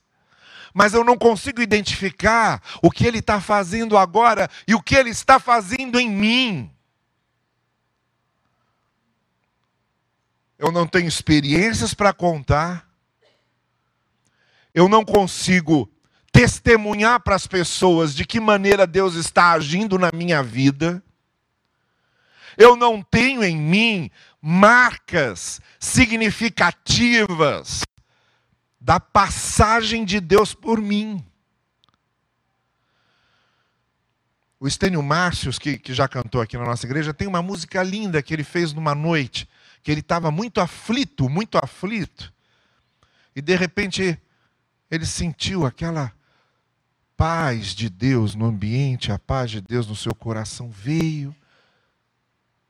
Mas 0.72 0.94
eu 0.94 1.02
não 1.02 1.18
consigo 1.18 1.60
identificar 1.60 2.62
o 2.80 2.88
que 2.88 3.04
ele 3.04 3.18
está 3.18 3.40
fazendo 3.40 3.98
agora 3.98 4.48
e 4.66 4.72
o 4.72 4.80
que 4.80 4.94
ele 4.94 5.10
está 5.10 5.40
fazendo 5.40 5.98
em 5.98 6.08
mim. 6.08 6.70
Eu 10.56 10.70
não 10.70 10.86
tenho 10.86 11.08
experiências 11.08 11.92
para 11.92 12.12
contar. 12.12 12.88
Eu 14.72 14.88
não 14.88 15.04
consigo 15.04 15.90
testemunhar 16.30 17.18
para 17.18 17.34
as 17.34 17.48
pessoas 17.48 18.14
de 18.14 18.24
que 18.24 18.38
maneira 18.38 18.86
Deus 18.86 19.16
está 19.16 19.50
agindo 19.50 19.98
na 19.98 20.12
minha 20.14 20.40
vida. 20.40 21.02
Eu 22.56 22.76
não 22.76 23.02
tenho 23.02 23.42
em 23.42 23.56
mim 23.56 24.10
marcas 24.42 25.60
significativas 25.78 27.82
da 28.80 28.98
passagem 28.98 30.04
de 30.04 30.18
Deus 30.18 30.52
por 30.52 30.80
mim. 30.80 31.24
O 34.58 34.66
Estênio 34.66 35.02
Márcios, 35.02 35.58
que, 35.58 35.78
que 35.78 35.94
já 35.94 36.08
cantou 36.08 36.40
aqui 36.40 36.58
na 36.58 36.64
nossa 36.64 36.86
igreja, 36.86 37.14
tem 37.14 37.28
uma 37.28 37.42
música 37.42 37.82
linda 37.82 38.22
que 38.22 38.34
ele 38.34 38.44
fez 38.44 38.72
numa 38.72 38.94
noite, 38.94 39.48
que 39.82 39.90
ele 39.90 40.00
estava 40.00 40.30
muito 40.30 40.60
aflito, 40.60 41.28
muito 41.28 41.58
aflito. 41.58 42.32
E 43.34 43.40
de 43.40 43.54
repente 43.54 44.20
ele 44.90 45.06
sentiu 45.06 45.64
aquela 45.64 46.12
paz 47.16 47.68
de 47.68 47.88
Deus 47.88 48.34
no 48.34 48.46
ambiente, 48.46 49.12
a 49.12 49.18
paz 49.18 49.50
de 49.50 49.60
Deus 49.60 49.86
no 49.86 49.94
seu 49.94 50.14
coração 50.14 50.68
veio, 50.68 51.34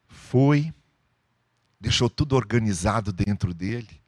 foi, 0.06 0.72
deixou 1.82 2.08
tudo 2.08 2.36
organizado 2.36 3.12
dentro 3.12 3.52
dele. 3.52 4.00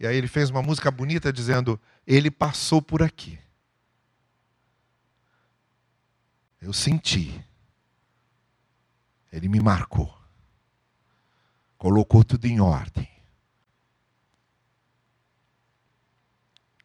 E 0.00 0.06
aí 0.06 0.16
ele 0.16 0.26
fez 0.26 0.50
uma 0.50 0.60
música 0.60 0.90
bonita 0.90 1.32
dizendo: 1.32 1.80
Ele 2.04 2.28
passou 2.28 2.82
por 2.82 3.02
aqui. 3.02 3.38
Eu 6.60 6.72
senti. 6.72 7.40
Ele 9.32 9.48
me 9.48 9.60
marcou. 9.60 10.12
Colocou 11.76 12.24
tudo 12.24 12.46
em 12.46 12.60
ordem. 12.60 13.08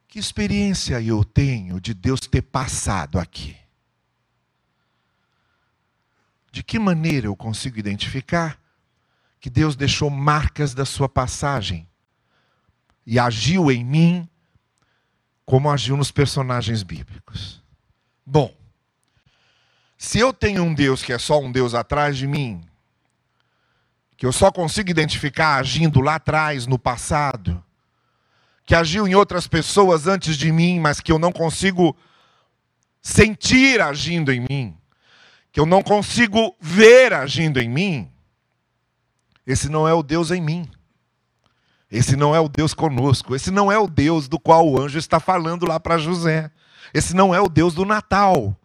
Que 0.07 0.19
experiência 0.19 1.01
eu 1.01 1.23
tenho 1.23 1.81
de 1.81 1.91
Deus 1.91 2.19
ter 2.19 2.43
passado 2.43 3.17
aqui? 3.17 3.57
De 6.51 6.61
que 6.61 6.77
maneira 6.77 7.25
eu 7.25 7.35
consigo 7.35 7.79
identificar 7.79 8.62
que 9.43 9.49
Deus 9.49 9.75
deixou 9.75 10.09
marcas 10.09 10.73
da 10.73 10.85
sua 10.85 11.09
passagem 11.09 11.85
e 13.05 13.19
agiu 13.19 13.69
em 13.69 13.83
mim 13.83 14.29
como 15.45 15.69
agiu 15.69 15.97
nos 15.97 16.11
personagens 16.11 16.81
bíblicos? 16.81 17.61
Bom, 18.25 18.55
se 19.97 20.17
eu 20.17 20.31
tenho 20.31 20.63
um 20.63 20.73
Deus 20.73 21.03
que 21.03 21.11
é 21.11 21.17
só 21.17 21.41
um 21.41 21.51
Deus 21.51 21.73
atrás 21.73 22.17
de 22.17 22.25
mim, 22.25 22.63
que 24.15 24.25
eu 24.25 24.31
só 24.31 24.49
consigo 24.49 24.89
identificar 24.89 25.57
agindo 25.57 25.99
lá 25.99 26.15
atrás, 26.15 26.65
no 26.65 26.79
passado, 26.79 27.61
que 28.65 28.73
agiu 28.73 29.05
em 29.05 29.13
outras 29.13 29.45
pessoas 29.45 30.07
antes 30.07 30.37
de 30.37 30.53
mim, 30.53 30.79
mas 30.79 31.01
que 31.01 31.11
eu 31.11 31.19
não 31.19 31.33
consigo 31.33 31.93
sentir 33.01 33.81
agindo 33.81 34.31
em 34.31 34.47
mim, 34.49 34.77
que 35.51 35.59
eu 35.59 35.65
não 35.65 35.83
consigo 35.83 36.55
ver 36.61 37.11
agindo 37.11 37.59
em 37.59 37.69
mim, 37.69 38.12
esse 39.45 39.69
não 39.69 39.87
é 39.87 39.93
o 39.93 40.03
Deus 40.03 40.31
em 40.31 40.41
mim. 40.41 40.69
Esse 41.91 42.15
não 42.15 42.33
é 42.33 42.39
o 42.39 42.49
Deus 42.49 42.73
conosco. 42.73 43.35
Esse 43.35 43.51
não 43.51 43.71
é 43.71 43.77
o 43.77 43.87
Deus 43.87 44.27
do 44.27 44.39
qual 44.39 44.67
o 44.67 44.81
anjo 44.81 44.97
está 44.97 45.19
falando 45.19 45.65
lá 45.65 45.79
para 45.79 45.97
José. 45.97 46.49
Esse 46.93 47.15
não 47.15 47.35
é 47.35 47.39
o 47.39 47.49
Deus 47.49 47.75
do 47.75 47.85
Natal. 47.85 48.57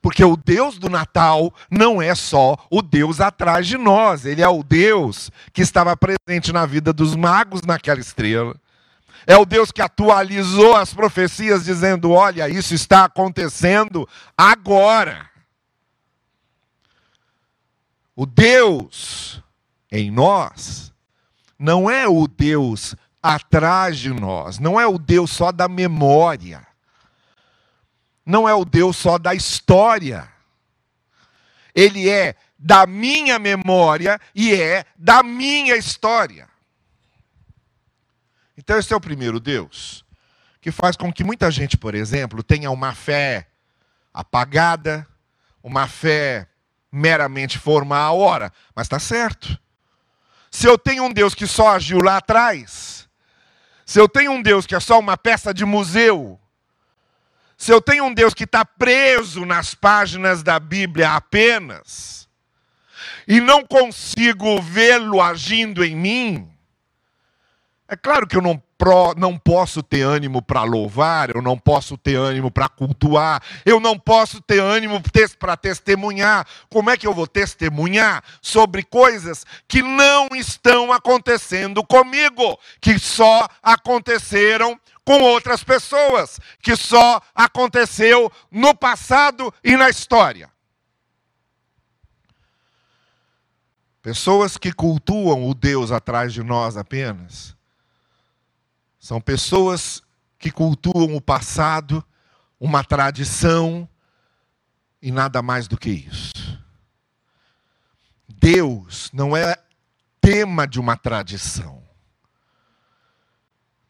Porque 0.00 0.24
o 0.24 0.36
Deus 0.36 0.78
do 0.78 0.88
Natal 0.88 1.52
não 1.70 2.00
é 2.00 2.14
só 2.14 2.56
o 2.70 2.80
Deus 2.80 3.20
atrás 3.20 3.66
de 3.66 3.76
nós, 3.76 4.24
ele 4.24 4.42
é 4.42 4.48
o 4.48 4.62
Deus 4.62 5.30
que 5.52 5.62
estava 5.62 5.96
presente 5.96 6.52
na 6.52 6.66
vida 6.66 6.92
dos 6.92 7.14
magos 7.14 7.62
naquela 7.62 8.00
estrela. 8.00 8.56
É 9.26 9.36
o 9.36 9.44
Deus 9.44 9.70
que 9.70 9.80
atualizou 9.80 10.76
as 10.76 10.92
profecias, 10.92 11.64
dizendo: 11.64 12.10
olha, 12.10 12.48
isso 12.48 12.74
está 12.74 13.04
acontecendo 13.04 14.08
agora. 14.36 15.28
O 18.16 18.26
Deus 18.26 19.42
em 19.94 20.10
nós 20.10 20.92
não 21.58 21.88
é 21.88 22.06
o 22.06 22.26
Deus 22.26 22.94
atrás 23.22 23.98
de 23.98 24.12
nós, 24.12 24.58
não 24.58 24.78
é 24.78 24.86
o 24.86 24.98
Deus 24.98 25.30
só 25.30 25.50
da 25.50 25.68
memória 25.68 26.66
não 28.24 28.48
é 28.48 28.54
o 28.54 28.64
Deus 28.64 28.96
só 28.96 29.18
da 29.18 29.34
história. 29.34 30.28
Ele 31.74 32.08
é 32.08 32.34
da 32.58 32.86
minha 32.86 33.38
memória 33.38 34.18
e 34.34 34.54
é 34.54 34.86
da 34.96 35.22
minha 35.22 35.76
história. 35.76 36.48
Então, 38.56 38.78
esse 38.78 38.92
é 38.92 38.96
o 38.96 39.00
primeiro 39.00 39.40
Deus, 39.40 40.04
que 40.60 40.70
faz 40.70 40.96
com 40.96 41.12
que 41.12 41.24
muita 41.24 41.50
gente, 41.50 41.76
por 41.76 41.94
exemplo, 41.94 42.42
tenha 42.42 42.70
uma 42.70 42.94
fé 42.94 43.48
apagada, 44.12 45.06
uma 45.62 45.88
fé 45.88 46.48
meramente 46.90 47.58
formal. 47.58 48.18
Ora, 48.18 48.52
mas 48.74 48.86
está 48.86 48.98
certo. 48.98 49.58
Se 50.54 50.68
eu 50.68 50.78
tenho 50.78 51.02
um 51.02 51.12
Deus 51.12 51.34
que 51.34 51.48
só 51.48 51.70
agiu 51.70 51.98
lá 51.98 52.18
atrás, 52.18 53.08
se 53.84 53.98
eu 53.98 54.08
tenho 54.08 54.30
um 54.30 54.40
Deus 54.40 54.64
que 54.64 54.76
é 54.76 54.78
só 54.78 55.00
uma 55.00 55.16
peça 55.16 55.52
de 55.52 55.64
museu, 55.64 56.40
se 57.58 57.72
eu 57.72 57.82
tenho 57.82 58.04
um 58.04 58.14
Deus 58.14 58.32
que 58.32 58.44
está 58.44 58.64
preso 58.64 59.44
nas 59.44 59.74
páginas 59.74 60.44
da 60.44 60.60
Bíblia 60.60 61.16
apenas, 61.16 62.28
e 63.26 63.40
não 63.40 63.66
consigo 63.66 64.62
vê-lo 64.62 65.20
agindo 65.20 65.84
em 65.84 65.96
mim, 65.96 66.48
é 67.88 67.96
claro 67.96 68.24
que 68.24 68.36
eu 68.36 68.40
não, 68.40 68.62
não 69.16 69.38
posso 69.38 69.82
ter 69.82 70.02
ânimo 70.02 70.42
para 70.42 70.62
louvar, 70.62 71.34
eu 71.34 71.40
não 71.40 71.58
posso 71.58 71.96
ter 71.96 72.16
ânimo 72.16 72.50
para 72.50 72.68
cultuar, 72.68 73.42
eu 73.64 73.80
não 73.80 73.98
posso 73.98 74.40
ter 74.40 74.60
ânimo 74.60 75.00
para 75.38 75.56
testemunhar. 75.56 76.46
Como 76.68 76.90
é 76.90 76.96
que 76.96 77.06
eu 77.06 77.14
vou 77.14 77.26
testemunhar 77.26 78.22
sobre 78.42 78.82
coisas 78.82 79.44
que 79.66 79.82
não 79.82 80.28
estão 80.34 80.92
acontecendo 80.92 81.84
comigo, 81.84 82.58
que 82.80 82.98
só 82.98 83.48
aconteceram 83.62 84.78
com 85.04 85.20
outras 85.20 85.62
pessoas, 85.62 86.40
que 86.62 86.74
só 86.74 87.20
aconteceu 87.34 88.32
no 88.50 88.74
passado 88.74 89.52
e 89.62 89.76
na 89.76 89.90
história. 89.90 90.50
Pessoas 94.00 94.58
que 94.58 94.72
cultuam 94.72 95.48
o 95.48 95.54
Deus 95.54 95.90
atrás 95.90 96.32
de 96.32 96.42
nós 96.42 96.76
apenas, 96.76 97.53
são 99.04 99.20
pessoas 99.20 100.02
que 100.38 100.50
cultuam 100.50 101.14
o 101.14 101.20
passado, 101.20 102.02
uma 102.58 102.82
tradição 102.82 103.86
e 105.02 105.12
nada 105.12 105.42
mais 105.42 105.68
do 105.68 105.76
que 105.76 105.90
isso. 105.90 106.58
Deus 108.26 109.10
não 109.12 109.36
é 109.36 109.58
tema 110.22 110.66
de 110.66 110.80
uma 110.80 110.96
tradição. 110.96 111.82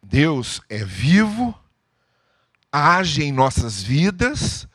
Deus 0.03 0.61
é 0.69 0.85
vivo, 0.85 1.57
age 2.73 3.23
em 3.23 3.31
nossas 3.31 3.81
vidas 3.81 4.67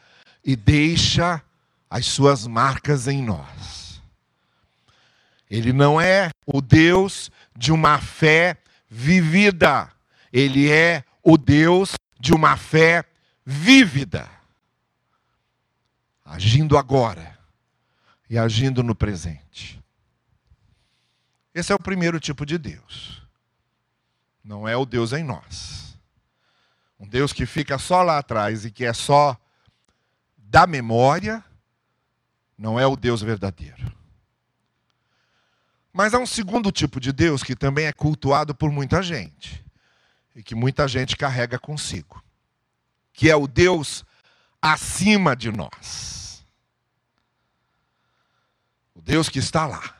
e 0.41 0.55
deixa 0.55 1.43
as 1.89 2.05
suas 2.05 2.47
marcas 2.47 3.09
em 3.09 3.21
nós. 3.21 4.01
Ele 5.49 5.73
não 5.73 5.99
é 5.99 6.29
o 6.45 6.61
Deus 6.61 7.29
de 7.57 7.73
uma 7.73 7.99
fé 7.99 8.55
vivida, 8.89 9.91
ele 10.31 10.69
é 10.69 11.03
o 11.23 11.37
Deus 11.37 11.93
de 12.19 12.33
uma 12.33 12.55
fé 12.57 13.03
vívida. 13.45 14.29
Agindo 16.23 16.77
agora 16.77 17.37
e 18.29 18.37
agindo 18.37 18.83
no 18.83 18.93
presente. 18.93 19.81
Esse 21.53 21.71
é 21.71 21.75
o 21.75 21.79
primeiro 21.79 22.19
tipo 22.19 22.45
de 22.45 22.57
Deus. 22.57 23.23
Não 24.43 24.67
é 24.67 24.77
o 24.77 24.85
Deus 24.85 25.13
em 25.13 25.23
nós. 25.23 25.97
Um 26.99 27.07
Deus 27.07 27.33
que 27.33 27.45
fica 27.45 27.77
só 27.77 28.03
lá 28.03 28.19
atrás 28.19 28.65
e 28.65 28.71
que 28.71 28.85
é 28.85 28.93
só 28.93 29.37
da 30.37 30.67
memória, 30.67 31.43
não 32.57 32.79
é 32.79 32.85
o 32.85 32.95
Deus 32.95 33.21
verdadeiro. 33.21 33.91
Mas 35.91 36.13
há 36.13 36.19
um 36.19 36.25
segundo 36.25 36.71
tipo 36.71 36.99
de 36.99 37.11
Deus 37.11 37.41
que 37.41 37.55
também 37.55 37.85
é 37.85 37.93
cultuado 37.93 38.53
por 38.53 38.71
muita 38.71 39.01
gente 39.01 39.63
e 40.39 40.43
que 40.43 40.55
muita 40.55 40.87
gente 40.87 41.17
carrega 41.17 41.59
consigo, 41.59 42.23
que 43.11 43.29
é 43.29 43.35
o 43.35 43.45
Deus 43.45 44.05
acima 44.61 45.35
de 45.35 45.51
nós. 45.51 46.45
O 48.95 49.01
Deus 49.01 49.27
que 49.27 49.39
está 49.39 49.67
lá. 49.67 49.99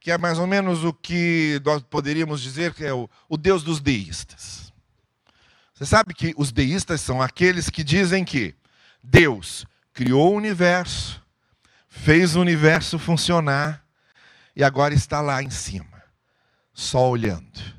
que 0.00 0.12
é 0.12 0.16
mais 0.16 0.38
ou 0.38 0.46
menos 0.46 0.84
o 0.84 0.92
que 0.92 1.60
nós 1.64 1.82
poderíamos 1.82 2.40
dizer 2.40 2.72
que 2.72 2.84
é 2.84 2.94
o, 2.94 3.10
o 3.28 3.36
Deus 3.36 3.64
dos 3.64 3.80
deístas. 3.80 4.72
Você 5.74 5.84
sabe 5.84 6.14
que 6.14 6.32
os 6.36 6.52
deístas 6.52 7.00
são 7.00 7.20
aqueles 7.20 7.68
que 7.68 7.82
dizem 7.82 8.24
que 8.24 8.54
Deus 9.02 9.66
criou 9.92 10.32
o 10.32 10.36
universo, 10.36 11.20
fez 11.88 12.36
o 12.36 12.40
universo 12.40 13.00
funcionar 13.00 13.84
e 14.54 14.62
agora 14.62 14.94
está 14.94 15.20
lá 15.20 15.42
em 15.42 15.50
cima, 15.50 15.95
só 16.76 17.08
olhando. 17.08 17.74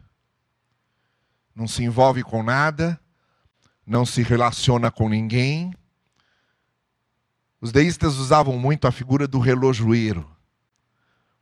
não 1.55 1.67
se 1.67 1.83
envolve 1.83 2.23
com 2.23 2.41
nada, 2.41 2.99
não 3.85 4.05
se 4.05 4.23
relaciona 4.23 4.89
com 4.89 5.07
ninguém. 5.07 5.71
Os 7.61 7.71
deístas 7.71 8.15
usavam 8.17 8.57
muito 8.57 8.87
a 8.87 8.91
figura 8.91 9.27
do 9.27 9.39
relojoeiro. 9.39 10.27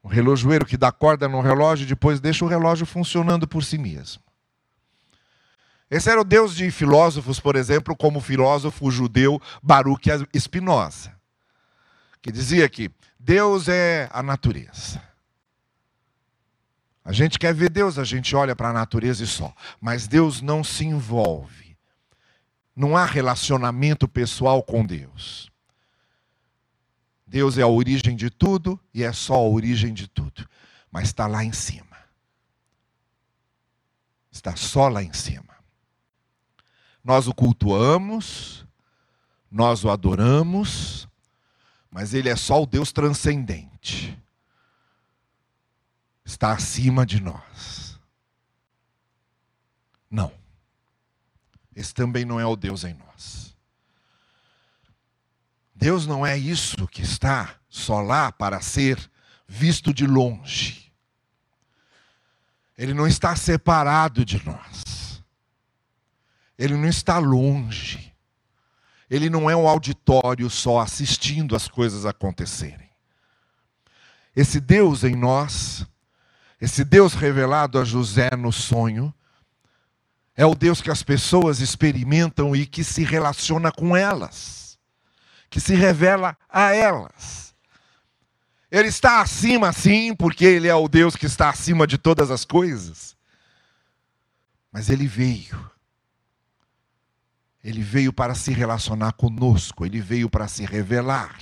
O 0.03 0.07
relojoeiro 0.09 0.65
que 0.65 0.77
dá 0.77 0.91
corda 0.91 1.29
no 1.29 1.39
relógio 1.39 1.85
e 1.85 1.87
depois 1.87 2.19
deixa 2.19 2.43
o 2.43 2.47
relógio 2.47 2.85
funcionando 2.85 3.47
por 3.47 3.63
si 3.63 3.77
mesmo. 3.77 4.21
Esse 5.89 6.09
era 6.09 6.19
o 6.19 6.25
deus 6.25 6.55
de 6.55 6.69
filósofos, 6.71 7.39
por 7.39 7.55
exemplo, 7.55 7.95
como 7.95 8.19
o 8.19 8.21
filósofo 8.21 8.91
judeu 8.91 9.41
Baruch 9.63 10.09
Spinoza, 10.37 11.13
que 12.21 12.31
dizia 12.31 12.67
que 12.67 12.91
Deus 13.17 13.69
é 13.69 14.09
a 14.11 14.21
natureza. 14.21 15.14
A 17.05 17.11
gente 17.11 17.37
quer 17.37 17.53
ver 17.53 17.69
Deus, 17.69 17.99
a 17.99 18.03
gente 18.03 18.35
olha 18.35 18.55
para 18.55 18.69
a 18.69 18.73
natureza 18.73 19.23
e 19.23 19.27
só. 19.27 19.53
Mas 19.79 20.07
Deus 20.07 20.41
não 20.41 20.63
se 20.63 20.83
envolve. 20.83 21.77
Não 22.75 22.97
há 22.97 23.05
relacionamento 23.05 24.07
pessoal 24.07 24.63
com 24.63 24.83
Deus. 24.83 25.51
Deus 27.27 27.59
é 27.59 27.61
a 27.61 27.67
origem 27.67 28.15
de 28.15 28.31
tudo 28.31 28.79
e 28.91 29.03
é 29.03 29.13
só 29.13 29.35
a 29.35 29.47
origem 29.47 29.93
de 29.93 30.07
tudo. 30.07 30.49
Mas 30.91 31.05
está 31.09 31.27
lá 31.27 31.45
em 31.45 31.53
cima. 31.53 31.95
Está 34.31 34.55
só 34.55 34.87
lá 34.87 35.03
em 35.03 35.13
cima. 35.13 35.55
Nós 37.03 37.27
o 37.27 37.35
cultuamos, 37.35 38.65
nós 39.49 39.85
o 39.85 39.91
adoramos, 39.91 41.07
mas 41.91 42.15
ele 42.15 42.29
é 42.29 42.35
só 42.35 42.63
o 42.63 42.65
Deus 42.65 42.91
transcendente 42.91 44.17
está 46.25 46.51
acima 46.51 47.05
de 47.05 47.21
nós. 47.21 47.99
Não. 50.09 50.33
Esse 51.75 51.93
também 51.93 52.25
não 52.25 52.39
é 52.39 52.45
o 52.45 52.55
Deus 52.55 52.83
em 52.83 52.93
nós. 52.93 53.55
Deus 55.75 56.07
não 56.07 56.25
é 56.25 56.37
isso 56.37 56.87
que 56.87 57.01
está 57.01 57.55
só 57.69 58.01
lá 58.01 58.31
para 58.31 58.61
ser 58.61 58.97
visto 59.47 59.93
de 59.93 60.07
longe. 60.07 60.91
Ele 62.77 62.93
não 62.93 63.05
está 63.05 63.35
separado 63.35 64.25
de 64.25 64.43
nós. 64.45 65.23
Ele 66.57 66.75
não 66.75 66.87
está 66.87 67.19
longe. 67.19 68.13
Ele 69.09 69.29
não 69.29 69.49
é 69.49 69.55
um 69.55 69.67
auditório 69.67 70.49
só 70.49 70.79
assistindo 70.79 71.55
as 71.55 71.67
coisas 71.67 72.05
acontecerem. 72.05 72.89
Esse 74.35 74.59
Deus 74.59 75.03
em 75.03 75.15
nós 75.15 75.85
esse 76.59 76.83
Deus 76.85 77.13
revelado 77.13 77.79
a 77.79 77.83
José 77.83 78.29
no 78.37 78.51
sonho 78.51 79.13
é 80.35 80.45
o 80.45 80.55
Deus 80.55 80.81
que 80.81 80.91
as 80.91 81.03
pessoas 81.03 81.59
experimentam 81.59 82.55
e 82.55 82.65
que 82.65 82.83
se 82.83 83.03
relaciona 83.03 83.71
com 83.71 83.95
elas, 83.95 84.77
que 85.49 85.59
se 85.59 85.75
revela 85.75 86.37
a 86.49 86.73
elas. 86.73 87.53
Ele 88.69 88.87
está 88.87 89.21
acima, 89.21 89.71
sim, 89.71 90.13
porque 90.13 90.43
Ele 90.43 90.67
é 90.67 90.75
o 90.75 90.87
Deus 90.87 91.15
que 91.15 91.25
está 91.25 91.49
acima 91.49 91.87
de 91.87 91.97
todas 91.97 92.31
as 92.31 92.43
coisas. 92.43 93.15
Mas 94.71 94.89
Ele 94.89 95.07
veio. 95.07 95.71
Ele 97.63 97.81
veio 97.81 98.11
para 98.11 98.35
se 98.35 98.51
relacionar 98.51 99.13
conosco, 99.13 99.85
Ele 99.85 100.01
veio 100.01 100.29
para 100.29 100.47
se 100.47 100.65
revelar. 100.65 101.37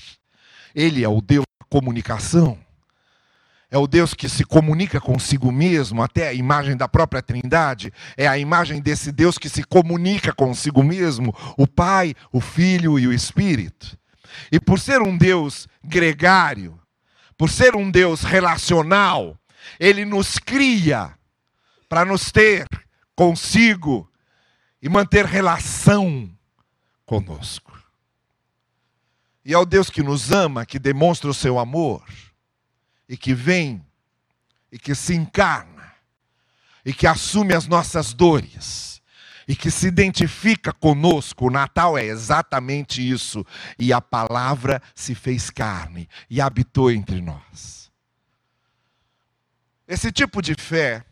Ele 0.76 1.04
é 1.04 1.10
o 1.10 1.22
Deus 1.22 1.46
da 1.60 1.66
comunicação 1.68 2.63
é 3.74 3.78
o 3.80 3.88
Deus 3.88 4.14
que 4.14 4.30
se 4.30 4.46
comunica 4.46 5.02
consigo 5.02 5.52
mesmo, 5.52 6.04
até 6.04 6.28
a 6.28 6.34
imagem 6.34 6.78
da 6.78 6.88
própria 6.88 7.24
Trindade, 7.24 7.92
é 8.16 8.28
a 8.28 8.38
imagem 8.38 8.80
desse 8.80 9.12
Deus 9.12 9.40
que 9.40 9.50
se 9.50 9.64
comunica 9.64 10.32
consigo 10.32 10.84
mesmo, 10.84 11.36
o 11.58 11.66
Pai, 11.66 12.14
o 12.32 12.40
Filho 12.40 13.00
e 13.00 13.08
o 13.08 13.12
Espírito. 13.12 13.98
E 14.52 14.60
por 14.60 14.80
ser 14.80 15.02
um 15.02 15.18
Deus 15.18 15.68
gregário, 15.84 16.80
por 17.36 17.50
ser 17.50 17.76
um 17.76 17.90
Deus 17.90 18.22
relacional, 18.22 19.36
ele 19.80 20.06
nos 20.06 20.38
cria 20.38 21.12
para 21.90 22.06
nos 22.06 22.32
ter 22.32 22.68
consigo 23.16 24.08
e 24.84 24.88
manter 24.88 25.26
relação 25.26 26.30
conosco. 27.08 27.74
E 29.44 29.52
é 29.52 29.58
o 29.58 29.66
Deus 29.66 29.90
que 29.90 30.04
nos 30.04 30.32
ama, 30.32 30.64
que 30.64 30.78
demonstra 30.78 31.28
o 31.28 31.34
seu 31.34 31.58
amor 31.58 32.04
e 33.08 33.18
que 33.18 33.34
vem 33.34 33.86
e 34.72 34.80
que 34.80 34.96
se 34.96 35.14
encarna 35.14 35.94
e 36.86 36.94
que 36.94 37.08
assume 37.08 37.54
as 37.54 37.68
nossas 37.68 38.14
dores 38.14 39.02
e 39.48 39.56
que 39.56 39.70
se 39.70 39.88
identifica 39.88 40.74
conosco. 40.74 41.48
O 41.48 41.52
Natal 41.52 41.98
é 41.98 42.06
exatamente 42.06 43.08
isso. 43.08 43.46
E 43.78 43.92
a 43.92 44.02
palavra 44.02 44.82
se 44.96 45.14
fez 45.14 45.50
carne 45.50 46.08
e 46.30 46.42
habitou 46.42 46.92
entre 46.92 47.22
nós. 47.22 47.92
Esse 49.88 50.12
tipo 50.12 50.42
de 50.42 50.56
fé 50.56 51.06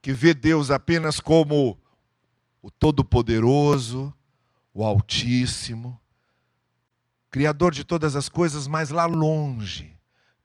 que 0.00 0.12
vê 0.12 0.32
Deus 0.32 0.70
apenas 0.70 1.18
como 1.18 1.78
o 2.62 2.70
Todo-Poderoso, 2.70 4.14
o 4.72 4.84
Altíssimo, 4.84 6.00
Criador 7.30 7.74
de 7.74 7.84
todas 7.84 8.16
as 8.16 8.28
coisas, 8.28 8.66
mas 8.66 8.90
lá 8.90 9.04
longe 9.04 9.95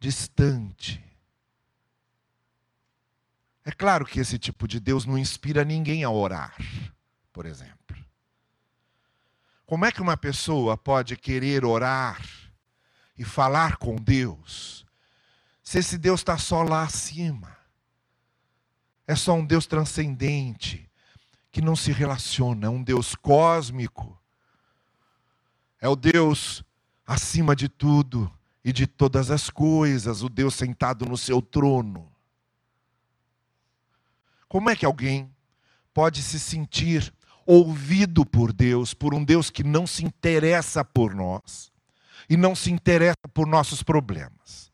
distante. 0.02 1.00
É 3.64 3.72
claro 3.72 4.04
que 4.04 4.20
esse 4.20 4.40
tipo 4.40 4.68
de 4.68 4.80
Deus 4.80 5.06
não 5.06 5.16
inspira 5.16 5.64
ninguém 5.64 6.04
a 6.04 6.10
orar, 6.10 6.58
por 7.32 7.46
exemplo. 7.46 7.96
Como 9.64 9.86
é 9.86 9.92
que 9.92 10.02
uma 10.02 10.18
pessoa 10.18 10.76
pode 10.76 11.16
querer 11.16 11.64
orar 11.64 12.20
e 13.16 13.24
falar 13.24 13.78
com 13.78 13.96
Deus 13.96 14.84
se 15.62 15.78
esse 15.78 16.00
Deus 16.00 16.22
está 16.22 16.36
só 16.36 16.64
lá 16.64 16.82
acima? 16.82 17.56
É 19.06 19.16
só 19.16 19.34
um 19.34 19.46
Deus 19.46 19.68
transcendente, 19.68 20.90
que 21.52 21.62
não 21.62 21.76
se 21.76 21.92
relaciona, 21.92 22.66
é 22.66 22.70
um 22.70 22.82
Deus 22.82 23.14
cósmico, 23.14 24.20
é 25.80 25.88
o 25.88 25.96
Deus 25.96 26.64
acima 27.06 27.56
de 27.56 27.70
tudo, 27.70 28.32
e 28.64 28.72
de 28.72 28.86
todas 28.86 29.32
as 29.32 29.50
coisas, 29.50 30.22
o 30.22 30.30
Deus 30.30 30.56
sentado 30.56 31.06
no 31.06 31.18
seu 31.18 31.42
trono. 31.42 32.12
Como 34.48 34.70
é 34.70 34.76
que 34.76 34.86
alguém 34.86 35.34
pode 35.94 36.22
se 36.22 36.40
sentir 36.40 37.14
ouvido 37.46 38.26
por 38.26 38.54
Deus, 38.54 38.94
por 38.94 39.14
um 39.14 39.24
Deus 39.24 39.50
que 39.50 39.64
não 39.64 39.88
se 39.88 40.06
interessa 40.06 40.86
por 40.86 41.16
nós 41.16 41.72
e 42.30 42.38
não 42.38 42.56
se 42.56 42.72
interessa 42.72 43.28
por 43.34 43.48
nossos 43.48 43.82
problemas, 43.84 44.72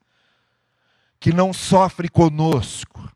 que 1.20 1.32
não 1.32 1.54
sofre 1.54 2.10
conosco, 2.10 3.10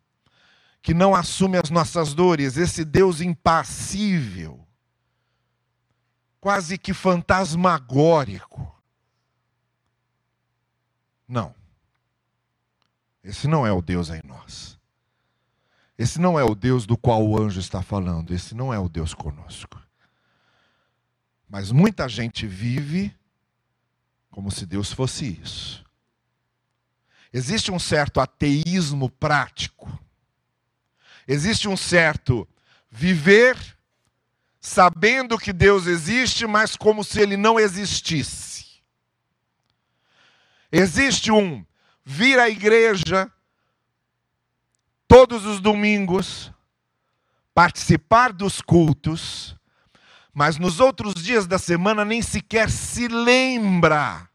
que 0.81 0.93
não 0.93 1.13
assume 1.13 1.57
as 1.57 1.69
nossas 1.69 2.13
dores, 2.13 2.57
esse 2.57 2.83
Deus 2.83 3.21
impassível, 3.21 4.65
quase 6.39 6.77
que 6.77 6.93
fantasmagórico, 6.93 8.70
não. 11.31 11.55
Esse 13.23 13.47
não 13.47 13.65
é 13.65 13.71
o 13.71 13.81
Deus 13.81 14.09
em 14.09 14.21
nós. 14.23 14.77
Esse 15.97 16.19
não 16.19 16.37
é 16.37 16.43
o 16.43 16.53
Deus 16.53 16.85
do 16.85 16.97
qual 16.97 17.25
o 17.25 17.41
anjo 17.41 17.59
está 17.59 17.81
falando. 17.81 18.33
Esse 18.33 18.53
não 18.53 18.73
é 18.73 18.79
o 18.79 18.89
Deus 18.89 19.13
conosco. 19.13 19.81
Mas 21.47 21.71
muita 21.71 22.09
gente 22.09 22.45
vive 22.45 23.15
como 24.29 24.51
se 24.51 24.65
Deus 24.65 24.91
fosse 24.91 25.39
isso. 25.41 25.85
Existe 27.31 27.71
um 27.71 27.79
certo 27.79 28.19
ateísmo 28.19 29.09
prático. 29.09 29.89
Existe 31.27 31.67
um 31.67 31.77
certo 31.77 32.47
viver 32.89 33.57
sabendo 34.59 35.37
que 35.37 35.53
Deus 35.53 35.87
existe, 35.87 36.45
mas 36.45 36.75
como 36.75 37.03
se 37.03 37.21
ele 37.21 37.37
não 37.37 37.59
existisse. 37.59 38.50
Existe 40.71 41.31
um 41.31 41.65
vir 42.05 42.39
à 42.39 42.49
igreja 42.49 43.31
todos 45.07 45.45
os 45.45 45.59
domingos, 45.59 46.51
participar 47.53 48.31
dos 48.31 48.61
cultos, 48.61 49.55
mas 50.33 50.57
nos 50.57 50.79
outros 50.79 51.13
dias 51.15 51.45
da 51.45 51.57
semana 51.57 52.05
nem 52.05 52.21
sequer 52.21 52.69
se 52.69 53.09
lembra 53.09 54.29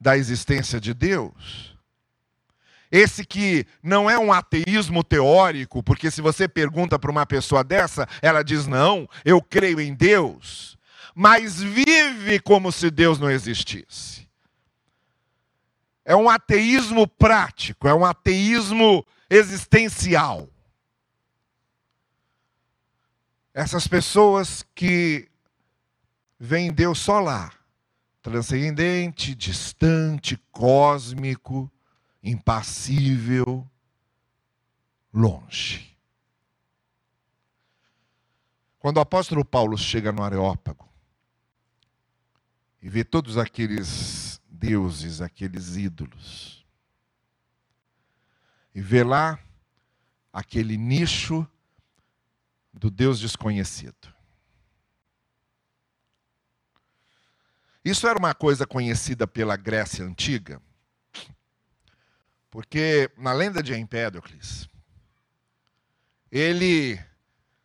da 0.00 0.16
existência 0.16 0.80
de 0.80 0.94
Deus. 0.94 1.76
Esse 2.90 3.24
que 3.24 3.66
não 3.82 4.08
é 4.08 4.18
um 4.18 4.32
ateísmo 4.32 5.04
teórico, 5.04 5.82
porque 5.82 6.10
se 6.10 6.22
você 6.22 6.48
pergunta 6.48 6.98
para 6.98 7.10
uma 7.10 7.26
pessoa 7.26 7.62
dessa, 7.62 8.08
ela 8.22 8.42
diz: 8.42 8.66
Não, 8.66 9.06
eu 9.24 9.42
creio 9.42 9.78
em 9.78 9.94
Deus, 9.94 10.78
mas 11.14 11.62
vive 11.62 12.40
como 12.40 12.72
se 12.72 12.90
Deus 12.90 13.18
não 13.18 13.30
existisse. 13.30 14.29
É 16.10 16.16
um 16.16 16.28
ateísmo 16.28 17.06
prático, 17.06 17.86
é 17.86 17.94
um 17.94 18.04
ateísmo 18.04 19.06
existencial. 19.30 20.48
Essas 23.54 23.86
pessoas 23.86 24.64
que 24.74 25.30
veem 26.36 26.72
Deus 26.72 26.98
só 26.98 27.20
lá, 27.20 27.52
transcendente, 28.20 29.36
distante, 29.36 30.36
cósmico, 30.50 31.70
impassível, 32.20 33.64
longe. 35.14 35.96
Quando 38.80 38.96
o 38.96 39.00
apóstolo 39.00 39.44
Paulo 39.44 39.78
chega 39.78 40.10
no 40.10 40.24
Areópago 40.24 40.88
e 42.82 42.88
vê 42.88 43.04
todos 43.04 43.38
aqueles 43.38 44.29
deuses, 44.60 45.22
aqueles 45.22 45.76
ídolos, 45.76 46.66
e 48.74 48.80
vê 48.80 49.02
lá 49.02 49.38
aquele 50.30 50.76
nicho 50.76 51.48
do 52.72 52.90
Deus 52.90 53.18
desconhecido. 53.18 54.14
Isso 57.82 58.06
era 58.06 58.18
uma 58.18 58.34
coisa 58.34 58.66
conhecida 58.66 59.26
pela 59.26 59.56
Grécia 59.56 60.04
antiga, 60.04 60.60
porque 62.50 63.10
na 63.16 63.32
lenda 63.32 63.62
de 63.62 63.74
Empédocles, 63.74 64.68
ele 66.30 67.02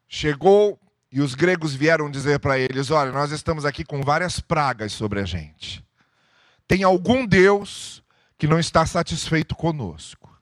chegou 0.07 0.79
e 1.11 1.19
os 1.21 1.35
gregos 1.35 1.75
vieram 1.75 2.09
dizer 2.09 2.39
para 2.39 2.57
eles: 2.57 2.89
Olha, 2.89 3.11
nós 3.11 3.31
estamos 3.31 3.65
aqui 3.65 3.83
com 3.83 4.01
várias 4.01 4.39
pragas 4.39 4.93
sobre 4.93 5.19
a 5.19 5.25
gente. 5.25 5.84
Tem 6.67 6.83
algum 6.83 7.25
Deus 7.25 8.03
que 8.37 8.47
não 8.47 8.59
está 8.59 8.85
satisfeito 8.85 9.55
conosco. 9.55 10.35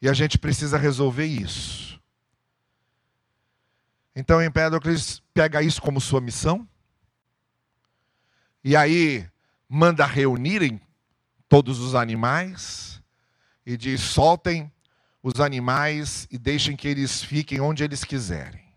E 0.00 0.08
a 0.08 0.12
gente 0.12 0.38
precisa 0.38 0.78
resolver 0.78 1.26
isso. 1.26 2.00
Então 4.14 4.42
Empédocles 4.42 5.22
pega 5.32 5.62
isso 5.62 5.80
como 5.80 6.00
sua 6.00 6.20
missão 6.20 6.68
e 8.62 8.76
aí 8.76 9.26
manda 9.68 10.04
reunirem 10.04 10.80
todos 11.48 11.80
os 11.80 11.94
animais 11.94 13.02
e 13.64 13.76
diz: 13.76 14.00
soltem 14.00 14.70
os 15.22 15.40
animais 15.40 16.26
e 16.30 16.38
deixem 16.38 16.76
que 16.76 16.88
eles 16.88 17.22
fiquem 17.22 17.60
onde 17.60 17.82
eles 17.82 18.04
quiserem. 18.04 18.69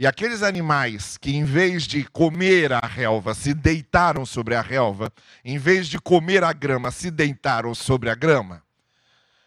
E 0.00 0.06
aqueles 0.06 0.42
animais 0.42 1.18
que, 1.18 1.36
em 1.36 1.44
vez 1.44 1.82
de 1.82 2.04
comer 2.04 2.72
a 2.72 2.80
relva, 2.80 3.34
se 3.34 3.52
deitaram 3.52 4.24
sobre 4.24 4.54
a 4.54 4.62
relva, 4.62 5.12
em 5.44 5.58
vez 5.58 5.88
de 5.88 6.00
comer 6.00 6.42
a 6.42 6.54
grama, 6.54 6.90
se 6.90 7.10
deitaram 7.10 7.74
sobre 7.74 8.08
a 8.08 8.14
grama, 8.14 8.62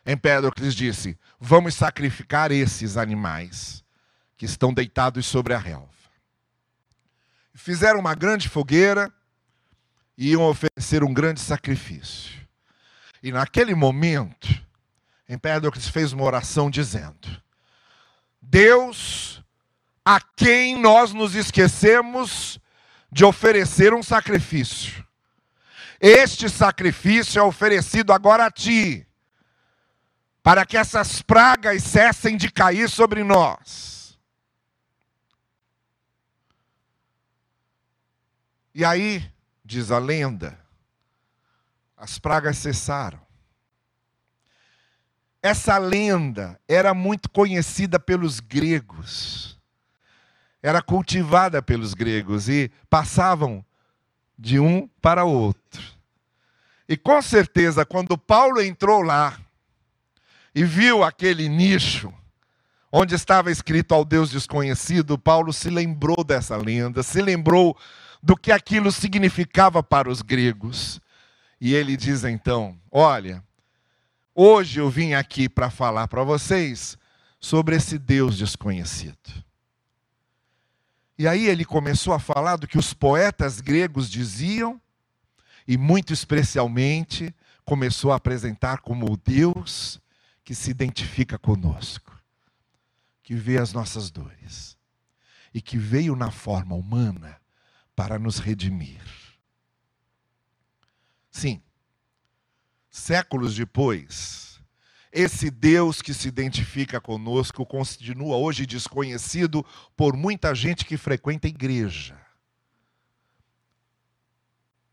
Empédocles 0.06 0.76
disse: 0.76 1.18
Vamos 1.40 1.74
sacrificar 1.74 2.52
esses 2.52 2.98
animais 2.98 3.84
que 4.38 4.46
estão 4.46 4.72
deitados 4.72 5.26
sobre 5.26 5.56
a 5.56 5.58
relva. 5.58 5.90
Fizeram 7.56 8.00
uma 8.00 8.14
grande 8.14 8.48
fogueira 8.48 9.12
e 10.16 10.34
iam 10.34 10.44
oferecer 10.44 11.04
um 11.04 11.16
grande 11.16 11.40
sacrifício. 11.40 12.40
E 13.24 13.32
naquele 13.32 13.74
momento, 13.74 14.48
Empédocles 15.28 15.88
fez 15.88 16.14
uma 16.14 16.26
oração 16.26 16.70
dizendo: 16.70 17.42
Deus, 18.40 19.43
a 20.06 20.20
quem 20.20 20.80
nós 20.80 21.14
nos 21.14 21.36
esquecemos 21.36 22.60
de 23.12 23.24
oferecer 23.24 23.94
um 23.94 24.04
sacrifício. 24.04 25.06
Este 26.00 26.50
sacrifício 26.50 27.40
é 27.40 27.44
oferecido 27.44 28.12
agora 28.12 28.46
a 28.46 28.52
ti, 28.52 29.08
para 30.42 30.66
que 30.66 30.76
essas 30.76 31.22
pragas 31.22 31.84
cessem 31.84 32.36
de 32.36 32.52
cair 32.52 32.90
sobre 32.90 33.24
nós. 33.24 34.20
E 38.76 38.84
aí, 38.84 39.32
diz 39.64 39.92
a 39.92 40.00
lenda, 40.00 40.60
as 41.96 42.20
pragas 42.20 42.58
cessaram. 42.58 43.22
Essa 45.42 45.78
lenda 45.78 46.60
era 46.68 46.94
muito 46.94 47.30
conhecida 47.30 48.00
pelos 48.00 48.40
gregos, 48.40 49.53
era 50.64 50.82
cultivada 50.82 51.62
pelos 51.62 51.94
gregos 51.94 52.48
e 52.48 52.72
passavam 52.90 53.64
de 54.40 54.58
um 54.60 54.88
para 55.02 55.26
outro. 55.26 55.84
E 56.88 56.96
com 56.96 57.22
certeza, 57.22 57.86
quando 57.86 58.18
Paulo 58.18 58.62
entrou 58.62 59.02
lá 59.02 59.38
e 60.56 60.64
viu 60.64 61.04
aquele 61.04 61.50
nicho, 61.50 62.14
onde 62.90 63.14
estava 63.14 63.52
escrito 63.52 63.94
ao 63.94 64.06
Deus 64.06 64.30
desconhecido, 64.30 65.18
Paulo 65.18 65.52
se 65.52 65.70
lembrou 65.70 66.24
dessa 66.24 66.56
lenda, 66.56 67.04
se 67.04 67.22
lembrou 67.22 67.78
do 68.22 68.38
que 68.38 68.52
aquilo 68.52 68.90
significava 68.90 69.84
para 69.84 70.10
os 70.10 70.22
gregos. 70.22 71.02
E 71.60 71.74
ele 71.74 71.98
diz 71.98 72.24
então: 72.24 72.78
Olha, 72.90 73.44
hoje 74.34 74.80
eu 74.80 74.90
vim 74.90 75.14
aqui 75.14 75.50
para 75.50 75.70
falar 75.70 76.08
para 76.08 76.24
vocês 76.24 76.98
sobre 77.40 77.76
esse 77.76 77.98
Deus 77.98 78.38
desconhecido. 78.38 79.44
E 81.24 81.28
aí 81.28 81.48
ele 81.48 81.64
começou 81.64 82.14
a 82.14 82.20
falar 82.20 82.58
do 82.58 82.68
que 82.68 82.78
os 82.78 82.94
poetas 82.94 83.62
gregos 83.62 84.10
diziam, 84.10 84.82
e 85.66 85.78
muito 85.78 86.12
especialmente 86.12 87.34
começou 87.64 88.12
a 88.12 88.18
apresentar 88.18 88.82
como 88.82 89.10
o 89.10 89.16
Deus 89.16 90.02
que 90.44 90.54
se 90.54 90.70
identifica 90.70 91.40
conosco, 91.40 92.22
que 93.24 93.36
vê 93.36 93.58
as 93.58 93.72
nossas 93.72 94.12
dores 94.12 94.78
e 95.54 95.62
que 95.62 95.78
veio 95.78 96.14
na 96.14 96.30
forma 96.30 96.76
humana 96.76 97.40
para 97.96 98.20
nos 98.20 98.40
redimir. 98.40 99.02
Sim, 101.32 101.64
séculos 102.90 103.56
depois, 103.56 104.53
esse 105.14 105.52
Deus 105.52 106.02
que 106.02 106.14
se 106.14 106.28
identifica 106.28 107.00
conosco 107.00 107.66
continua 107.66 108.36
hoje 108.36 108.66
desconhecido 108.66 109.66
por 109.96 110.18
muita 110.18 110.54
gente 110.56 110.86
que 110.86 110.98
frequenta 110.98 111.48
a 111.48 111.50
igreja, 111.50 112.20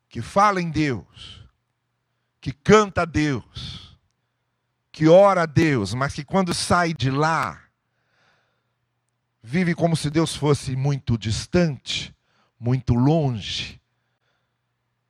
que 0.08 0.20
fala 0.20 0.60
em 0.60 0.70
Deus, 0.70 1.44
que 2.40 2.52
canta 2.52 3.02
a 3.02 3.04
Deus, 3.04 3.98
que 4.92 5.08
ora 5.08 5.42
a 5.42 5.46
Deus, 5.46 5.94
mas 5.94 6.14
que 6.14 6.24
quando 6.24 6.52
sai 6.52 6.92
de 6.92 7.10
lá, 7.10 7.60
vive 9.42 9.74
como 9.74 9.96
se 9.96 10.10
Deus 10.10 10.36
fosse 10.36 10.76
muito 10.76 11.16
distante 11.16 12.14
muito 12.60 12.92
longe, 12.92 13.80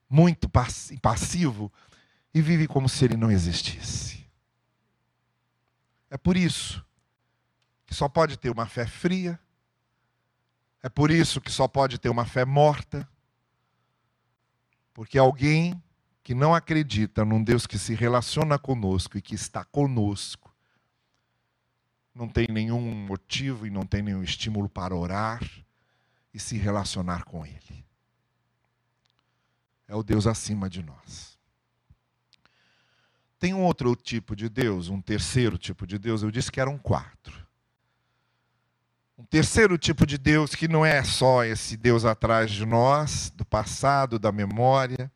muito 0.09 0.49
passivo 0.49 1.73
e 2.33 2.40
vive 2.40 2.68
como 2.68 2.88
se 2.88 3.05
ele 3.05 3.16
não 3.16 3.31
existisse. 3.31 4.19
É 6.11 6.18
por 6.18 6.37
isso 6.37 6.85
que 7.87 7.94
só 7.94 8.09
pode 8.09 8.37
ter 8.37 8.51
uma 8.51 8.66
fé 8.66 8.87
fria, 8.87 9.40
é 10.83 10.88
por 10.88 11.11
isso 11.11 11.40
que 11.40 11.51
só 11.51 11.66
pode 11.66 11.99
ter 11.99 12.09
uma 12.09 12.27
fé 12.27 12.44
morta, 12.44 13.09
porque 14.92 15.16
alguém 15.16 15.81
que 16.23 16.35
não 16.35 16.55
acredita 16.55 17.25
num 17.25 17.42
Deus 17.42 17.66
que 17.66 17.79
se 17.79 17.94
relaciona 17.94 18.59
conosco 18.59 19.16
e 19.16 19.23
que 19.23 19.35
está 19.35 19.64
conosco, 19.64 20.55
não 22.14 22.29
tem 22.29 22.46
nenhum 22.49 22.81
motivo 22.81 23.66
e 23.66 23.70
não 23.70 23.87
tem 23.87 24.03
nenhum 24.03 24.23
estímulo 24.23 24.68
para 24.68 24.94
orar, 24.94 25.40
e 26.33 26.38
se 26.38 26.57
relacionar 26.57 27.25
com 27.25 27.44
Ele. 27.44 27.85
É 29.88 29.94
o 29.94 30.03
Deus 30.03 30.27
acima 30.27 30.70
de 30.70 30.83
nós. 30.83 31.29
Tem 33.40 33.53
um 33.53 33.64
outro 33.64 33.96
tipo 33.96 34.37
de 34.37 34.48
Deus, 34.48 34.88
um 34.88 35.00
terceiro 35.00 35.59
tipo 35.59 35.85
de 35.85 35.98
Deus, 35.98 36.22
eu 36.22 36.31
disse 36.31 36.53
que 36.53 36.61
eram 36.61 36.79
quatro. 36.79 37.44
Um 39.18 39.24
terceiro 39.24 39.76
tipo 39.76 40.07
de 40.07 40.16
Deus 40.16 40.55
que 40.55 40.68
não 40.68 40.87
é 40.87 41.03
só 41.03 41.42
esse 41.42 41.76
Deus 41.76 42.05
atrás 42.05 42.53
de 42.53 42.64
nós, 42.64 43.33
do 43.35 43.44
passado, 43.44 44.16
da 44.16 44.31
memória, 44.31 45.11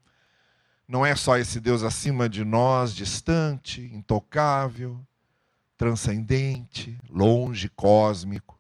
não 0.89 1.07
é 1.07 1.15
só 1.15 1.39
esse 1.39 1.61
Deus 1.61 1.85
acima 1.85 2.29
de 2.29 2.45
nós, 2.45 2.93
distante, 2.93 3.81
intocável, 3.95 5.01
transcendente, 5.77 6.99
longe, 7.09 7.69
cósmico 7.69 8.55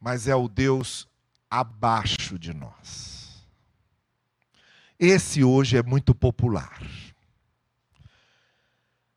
mas 0.00 0.26
é 0.26 0.34
o 0.34 0.48
Deus 0.48 1.06
abaixo 1.50 2.38
de 2.38 2.54
nós. 2.54 3.09
Esse 5.00 5.42
hoje 5.42 5.78
é 5.78 5.82
muito 5.82 6.14
popular. 6.14 6.80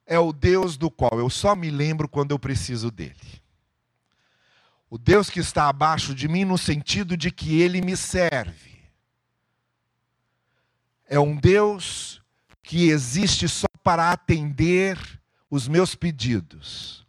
É 0.05 0.17
o 0.17 0.31
Deus 0.31 0.77
do 0.77 0.89
qual 0.89 1.19
eu 1.19 1.29
só 1.29 1.55
me 1.55 1.69
lembro 1.69 2.07
quando 2.07 2.31
eu 2.31 2.39
preciso 2.39 2.89
dele. 2.89 3.43
O 4.89 4.97
Deus 4.97 5.29
que 5.29 5.39
está 5.39 5.67
abaixo 5.67 6.15
de 6.15 6.27
mim 6.27 6.45
no 6.45 6.57
sentido 6.57 7.17
de 7.17 7.29
que 7.29 7.61
ele 7.61 7.81
me 7.81 7.97
serve. 7.97 8.79
É 11.05 11.19
um 11.19 11.35
Deus 11.35 12.21
que 12.61 12.89
existe 12.89 13.49
só 13.49 13.67
para 13.83 14.11
atender 14.11 14.97
os 15.49 15.67
meus 15.67 15.93
pedidos 15.93 17.03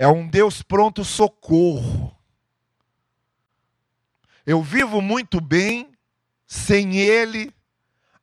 é 0.00 0.08
um 0.08 0.26
Deus 0.26 0.62
pronto 0.62 1.04
socorro. 1.04 2.16
Eu 4.46 4.62
vivo 4.62 5.02
muito 5.02 5.42
bem 5.42 5.89
sem 6.50 6.96
Ele 6.96 7.54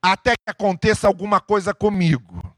até 0.01 0.31
que 0.35 0.49
aconteça 0.49 1.07
alguma 1.07 1.39
coisa 1.39 1.73
comigo. 1.73 2.53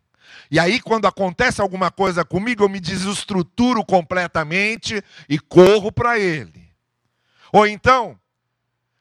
E 0.49 0.59
aí, 0.59 0.81
quando 0.81 1.05
acontece 1.05 1.61
alguma 1.61 1.91
coisa 1.91 2.25
comigo, 2.25 2.63
eu 2.63 2.69
me 2.69 2.79
desestruturo 2.79 3.85
completamente 3.85 5.03
e 5.29 5.37
corro 5.37 5.91
para 5.91 6.17
Ele. 6.17 6.73
Ou 7.53 7.67
então, 7.67 8.19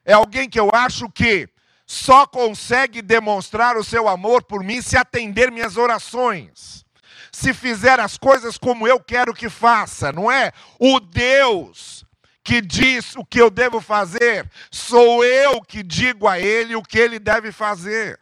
é 0.05 0.13
alguém 0.13 0.47
que 0.47 0.61
eu 0.61 0.71
acho 0.71 1.09
que 1.09 1.49
só 1.87 2.27
consegue 2.27 3.01
demonstrar 3.01 3.79
o 3.79 3.85
seu 3.85 4.07
amor 4.07 4.43
por 4.43 4.63
mim 4.63 4.83
se 4.83 4.95
atender 4.95 5.51
minhas 5.51 5.79
orações. 5.79 6.85
Se 7.33 7.55
fizer 7.55 7.99
as 7.99 8.19
coisas 8.19 8.59
como 8.59 8.87
eu 8.87 9.01
quero 9.01 9.33
que 9.33 9.49
faça, 9.49 10.13
não 10.13 10.31
é? 10.31 10.53
O 10.79 11.01
Deus 11.01 12.05
que 12.49 12.63
diz 12.63 13.15
o 13.15 13.27
que 13.27 13.39
eu 13.39 13.51
devo 13.51 13.79
fazer, 13.79 14.51
sou 14.71 15.23
eu 15.23 15.61
que 15.61 15.83
digo 15.83 16.27
a 16.27 16.41
ele 16.41 16.75
o 16.75 16.83
que 16.83 16.99
ele 16.99 17.19
deve 17.19 17.53
fazer. 17.53 18.19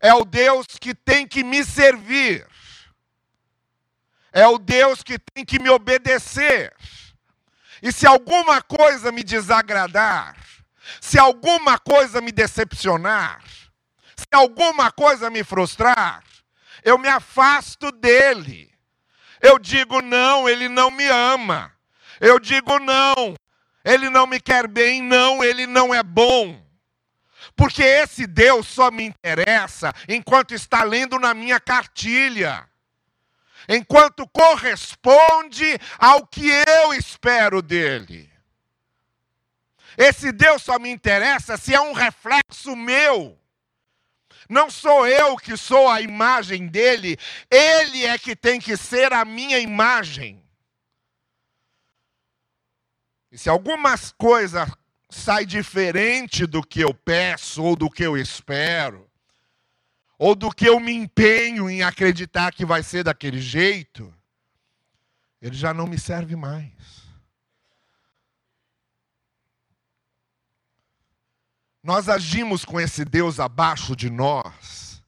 É 0.00 0.12
o 0.12 0.24
Deus 0.24 0.66
que 0.66 0.92
tem 0.92 1.28
que 1.28 1.44
me 1.44 1.64
servir. 1.64 2.44
É 4.32 4.48
o 4.48 4.58
Deus 4.58 5.04
que 5.04 5.16
tem 5.16 5.44
que 5.44 5.60
me 5.60 5.70
obedecer. 5.70 6.74
E 7.80 7.92
se 7.92 8.04
alguma 8.04 8.60
coisa 8.60 9.12
me 9.12 9.22
desagradar, 9.22 10.36
se 11.00 11.20
alguma 11.20 11.78
coisa 11.78 12.20
me 12.20 12.32
decepcionar, 12.32 13.44
se 14.16 14.26
alguma 14.32 14.90
coisa 14.90 15.30
me 15.30 15.44
frustrar, 15.44 16.20
eu 16.82 16.98
me 16.98 17.08
afasto 17.08 17.92
dele. 17.92 18.74
Eu 19.40 19.56
digo 19.56 20.02
não, 20.02 20.48
ele 20.48 20.68
não 20.68 20.90
me 20.90 21.06
ama. 21.06 21.75
Eu 22.20 22.38
digo 22.38 22.78
não, 22.78 23.34
ele 23.84 24.10
não 24.10 24.26
me 24.26 24.40
quer 24.40 24.66
bem, 24.66 25.02
não, 25.02 25.44
ele 25.44 25.66
não 25.66 25.94
é 25.94 26.02
bom. 26.02 26.60
Porque 27.54 27.82
esse 27.82 28.26
Deus 28.26 28.66
só 28.66 28.90
me 28.90 29.04
interessa 29.04 29.92
enquanto 30.08 30.54
está 30.54 30.82
lendo 30.82 31.18
na 31.18 31.32
minha 31.32 31.58
cartilha. 31.58 32.68
Enquanto 33.68 34.28
corresponde 34.28 35.78
ao 35.98 36.26
que 36.26 36.48
eu 36.48 36.92
espero 36.94 37.62
dele. 37.62 38.30
Esse 39.96 40.30
Deus 40.30 40.62
só 40.62 40.78
me 40.78 40.90
interessa 40.90 41.56
se 41.56 41.74
é 41.74 41.80
um 41.80 41.92
reflexo 41.92 42.76
meu. 42.76 43.38
Não 44.48 44.70
sou 44.70 45.06
eu 45.06 45.36
que 45.36 45.56
sou 45.56 45.88
a 45.88 46.00
imagem 46.00 46.68
dele, 46.68 47.18
ele 47.50 48.04
é 48.04 48.16
que 48.18 48.36
tem 48.36 48.60
que 48.60 48.76
ser 48.76 49.12
a 49.12 49.24
minha 49.24 49.58
imagem. 49.58 50.45
E 53.36 53.38
se 53.38 53.50
algumas 53.50 54.12
coisas 54.12 54.66
sai 55.10 55.44
diferente 55.44 56.46
do 56.46 56.62
que 56.62 56.80
eu 56.80 56.94
peço 56.94 57.62
ou 57.62 57.76
do 57.76 57.90
que 57.90 58.02
eu 58.02 58.16
espero, 58.16 59.06
ou 60.18 60.34
do 60.34 60.50
que 60.50 60.66
eu 60.66 60.80
me 60.80 60.92
empenho 60.92 61.68
em 61.68 61.82
acreditar 61.82 62.50
que 62.50 62.64
vai 62.64 62.82
ser 62.82 63.04
daquele 63.04 63.38
jeito, 63.38 64.10
ele 65.38 65.54
já 65.54 65.74
não 65.74 65.86
me 65.86 65.98
serve 65.98 66.34
mais. 66.34 66.72
Nós 71.82 72.08
agimos 72.08 72.64
com 72.64 72.80
esse 72.80 73.04
Deus 73.04 73.38
abaixo 73.38 73.94
de 73.94 74.08
nós, 74.08 75.04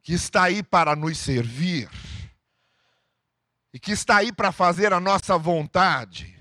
que 0.00 0.12
está 0.12 0.44
aí 0.44 0.62
para 0.62 0.94
nos 0.94 1.18
servir, 1.18 1.90
e 3.72 3.80
que 3.80 3.90
está 3.90 4.18
aí 4.18 4.32
para 4.32 4.52
fazer 4.52 4.92
a 4.92 5.00
nossa 5.00 5.36
vontade 5.36 6.33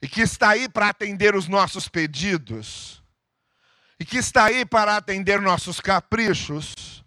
e 0.00 0.08
que 0.08 0.20
está 0.20 0.50
aí 0.50 0.68
para 0.68 0.88
atender 0.88 1.34
os 1.34 1.48
nossos 1.48 1.88
pedidos, 1.88 3.02
e 3.98 4.04
que 4.04 4.18
está 4.18 4.44
aí 4.44 4.64
para 4.64 4.96
atender 4.96 5.40
nossos 5.40 5.80
caprichos, 5.80 7.04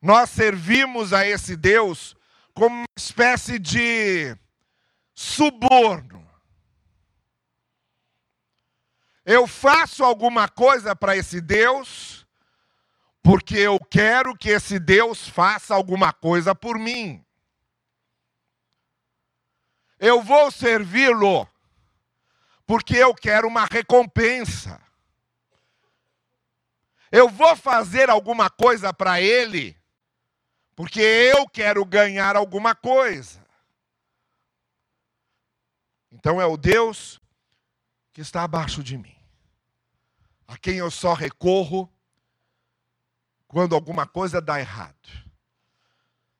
nós 0.00 0.28
servimos 0.28 1.14
a 1.14 1.26
esse 1.26 1.56
Deus 1.56 2.14
como 2.52 2.76
uma 2.76 2.84
espécie 2.96 3.58
de 3.58 4.36
suborno. 5.14 6.22
Eu 9.24 9.46
faço 9.46 10.04
alguma 10.04 10.46
coisa 10.46 10.94
para 10.94 11.16
esse 11.16 11.40
Deus, 11.40 12.26
porque 13.22 13.56
eu 13.56 13.80
quero 13.80 14.36
que 14.36 14.50
esse 14.50 14.78
Deus 14.78 15.26
faça 15.26 15.74
alguma 15.74 16.12
coisa 16.12 16.54
por 16.54 16.78
mim. 16.78 17.23
Eu 20.04 20.20
vou 20.20 20.50
servi-lo 20.50 21.48
porque 22.66 22.94
eu 22.94 23.14
quero 23.14 23.48
uma 23.48 23.64
recompensa. 23.64 24.78
Eu 27.10 27.26
vou 27.26 27.56
fazer 27.56 28.10
alguma 28.10 28.50
coisa 28.50 28.92
para 28.92 29.22
ele 29.22 29.74
porque 30.76 31.00
eu 31.00 31.48
quero 31.48 31.82
ganhar 31.86 32.36
alguma 32.36 32.74
coisa. 32.74 33.42
Então 36.12 36.38
é 36.38 36.44
o 36.44 36.58
Deus 36.58 37.18
que 38.12 38.20
está 38.20 38.42
abaixo 38.42 38.82
de 38.82 38.98
mim, 38.98 39.16
a 40.46 40.58
quem 40.58 40.76
eu 40.76 40.90
só 40.90 41.14
recorro 41.14 41.90
quando 43.48 43.74
alguma 43.74 44.06
coisa 44.06 44.38
dá 44.38 44.60
errado, 44.60 45.08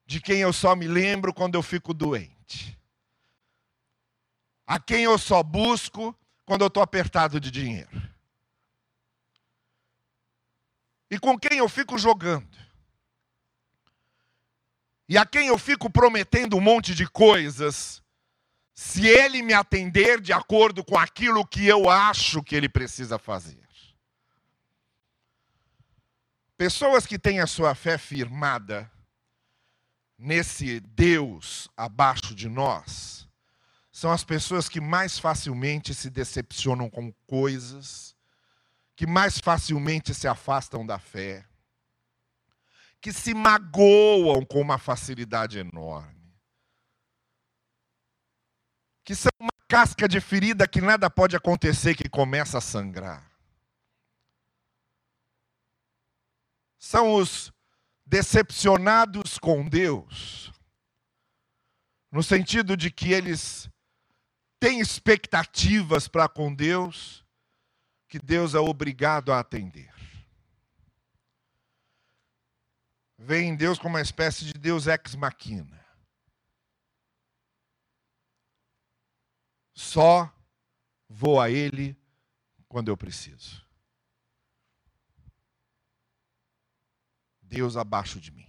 de 0.05 0.20
quem 0.20 0.40
eu 0.40 0.53
só 0.53 0.77
me 0.77 0.87
lembro 0.87 1.33
quando 1.33 1.55
eu 1.55 1.62
fico 1.62 1.94
doente 1.94 2.35
a 4.66 4.79
quem 4.79 5.05
eu 5.05 5.18
só 5.18 5.42
busco 5.42 6.16
quando 6.44 6.62
eu 6.62 6.68
estou 6.68 6.83
apertado 6.83 7.40
de 7.40 7.50
dinheiro. 7.50 8.03
E 11.11 11.18
com 11.18 11.38
quem 11.38 11.59
eu 11.59 11.68
fico 11.68 11.98
jogando. 11.98 12.59
E 15.09 15.18
a 15.18 15.27
quem 15.27 15.48
eu 15.48 15.59
fico 15.59 15.90
prometendo 15.90 16.57
um 16.57 16.61
monte 16.61 16.94
de 16.94 17.07
coisas, 17.07 18.03
se 18.74 19.07
ele 19.07 19.42
me 19.42 19.53
atender 19.53 20.20
de 20.20 20.33
acordo 20.33 20.83
com 20.83 20.98
aquilo 20.98 21.46
que 21.46 21.66
eu 21.66 21.88
acho 21.88 22.42
que 22.42 22.57
ele 22.57 22.68
precisa 22.68 23.18
fazer. 23.18 23.62
Pessoas 26.57 27.07
que 27.07 27.18
têm 27.18 27.40
a 27.40 27.46
sua 27.46 27.74
fé 27.74 27.98
firmada 27.98 28.90
nesse 30.16 30.81
Deus 30.81 31.68
abaixo 31.77 32.35
de 32.35 32.48
nós, 32.48 33.24
são 33.94 34.11
as 34.11 34.24
pessoas 34.24 34.68
que 34.68 34.80
mais 34.80 35.20
facilmente 35.20 35.94
se 35.94 36.11
decepcionam 36.11 36.90
com 36.90 37.12
coisas, 37.28 38.16
que 38.96 39.07
mais 39.07 39.38
facilmente 39.38 40.12
se 40.12 40.26
afastam 40.26 40.85
da 40.85 40.98
fé, 40.98 41.46
que 43.00 43.12
se 43.12 43.33
magoam 43.33 44.44
com 44.44 44.61
uma 44.61 44.78
facilidade 44.78 45.61
enorme, 45.61 46.35
que 49.04 49.14
são 49.14 49.30
uma 49.40 49.52
casca 49.68 50.09
de 50.09 50.20
ferida 50.20 50.66
que 50.66 50.80
nada 50.80 51.09
pode 51.09 51.37
acontecer 51.37 51.94
que 51.94 52.09
começa 52.09 52.59
a 52.59 52.61
sangrar. 52.61 53.30
São 56.80 57.14
os 57.14 57.52
decepcionados 58.04 59.38
com 59.38 59.68
Deus, 59.68 60.52
no 62.11 62.24
sentido 62.24 62.76
de 62.76 62.90
que 62.90 63.12
eles 63.12 63.72
tem 64.59 64.81
expectativas 64.81 66.09
para 66.09 66.29
com 66.29 66.55
Deus 66.55 67.25
que 68.09 68.19
Deus 68.19 68.55
é 68.55 68.59
obrigado 68.59 69.33
a 69.33 69.40
atender. 69.40 69.93
Vem 73.19 73.51
em 73.51 73.57
Deus 73.57 73.79
como 73.79 73.95
uma 73.95 74.01
espécie 74.01 74.45
de 74.45 74.53
Deus 74.53 74.87
ex 74.87 75.14
machina. 75.14 75.85
Só 79.74 80.33
vou 81.09 81.41
a 81.41 81.51
Ele 81.51 81.97
quando 82.68 82.89
eu 82.89 82.97
preciso. 82.97 83.64
Deus 87.41 87.76
abaixo 87.76 88.20
de 88.20 88.31
mim. 88.31 88.49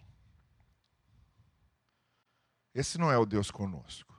Esse 2.74 2.98
não 2.98 3.12
é 3.12 3.18
o 3.18 3.26
Deus 3.26 3.50
conosco. 3.50 4.15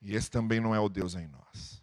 E 0.00 0.14
esse 0.14 0.30
também 0.30 0.60
não 0.60 0.74
é 0.74 0.80
o 0.80 0.88
Deus 0.88 1.14
em 1.14 1.26
nós. 1.26 1.82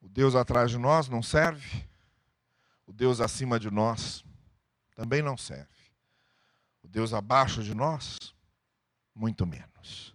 O 0.00 0.08
Deus 0.08 0.34
atrás 0.34 0.70
de 0.70 0.78
nós 0.78 1.08
não 1.08 1.22
serve. 1.22 1.88
O 2.86 2.92
Deus 2.92 3.20
acima 3.20 3.58
de 3.58 3.70
nós 3.70 4.24
também 4.94 5.22
não 5.22 5.36
serve. 5.36 5.68
O 6.82 6.88
Deus 6.88 7.12
abaixo 7.12 7.62
de 7.62 7.74
nós, 7.74 8.34
muito 9.14 9.46
menos. 9.46 10.14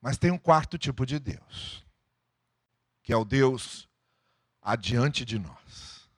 Mas 0.00 0.16
tem 0.16 0.30
um 0.30 0.38
quarto 0.38 0.78
tipo 0.78 1.04
de 1.04 1.18
Deus, 1.18 1.84
que 3.02 3.12
é 3.12 3.16
o 3.16 3.24
Deus 3.24 3.88
adiante 4.62 5.24
de 5.24 5.38
nós. 5.38 6.08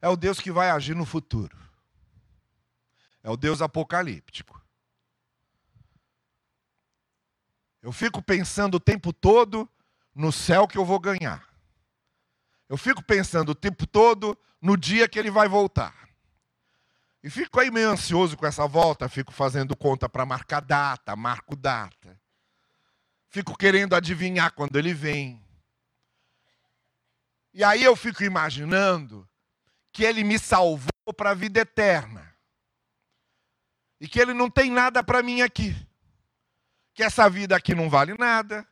É 0.00 0.08
o 0.08 0.16
Deus 0.16 0.40
que 0.40 0.50
vai 0.50 0.70
agir 0.70 0.94
no 0.94 1.04
futuro. 1.04 1.56
é 3.22 3.30
o 3.30 3.36
Deus 3.36 3.62
apocalíptico. 3.62 4.61
Eu 7.82 7.90
fico 7.90 8.22
pensando 8.22 8.76
o 8.76 8.80
tempo 8.80 9.12
todo 9.12 9.68
no 10.14 10.30
céu 10.30 10.68
que 10.68 10.78
eu 10.78 10.84
vou 10.84 11.00
ganhar. 11.00 11.46
Eu 12.68 12.76
fico 12.76 13.02
pensando 13.02 13.50
o 13.50 13.54
tempo 13.54 13.86
todo 13.86 14.38
no 14.60 14.76
dia 14.76 15.08
que 15.08 15.18
ele 15.18 15.30
vai 15.30 15.48
voltar. 15.48 16.08
E 17.22 17.28
fico 17.28 17.60
aí 17.60 17.70
meio 17.70 17.90
ansioso 17.90 18.36
com 18.36 18.46
essa 18.46 18.66
volta, 18.66 19.08
fico 19.08 19.32
fazendo 19.32 19.76
conta 19.76 20.08
para 20.08 20.24
marcar 20.24 20.60
data, 20.60 21.14
marco 21.14 21.54
data. 21.54 22.18
Fico 23.28 23.56
querendo 23.56 23.94
adivinhar 23.94 24.52
quando 24.52 24.78
ele 24.78 24.94
vem. 24.94 25.42
E 27.52 27.62
aí 27.62 27.82
eu 27.82 27.94
fico 27.94 28.22
imaginando 28.24 29.28
que 29.92 30.04
ele 30.04 30.24
me 30.24 30.38
salvou 30.38 31.12
para 31.16 31.30
a 31.30 31.34
vida 31.34 31.60
eterna. 31.60 32.34
E 34.00 34.08
que 34.08 34.20
ele 34.20 34.34
não 34.34 34.50
tem 34.50 34.70
nada 34.70 35.02
para 35.02 35.22
mim 35.22 35.42
aqui. 35.42 35.76
Que 36.94 37.02
essa 37.02 37.28
vida 37.28 37.56
aqui 37.56 37.74
não 37.74 37.88
vale 37.88 38.14
nada. 38.14 38.66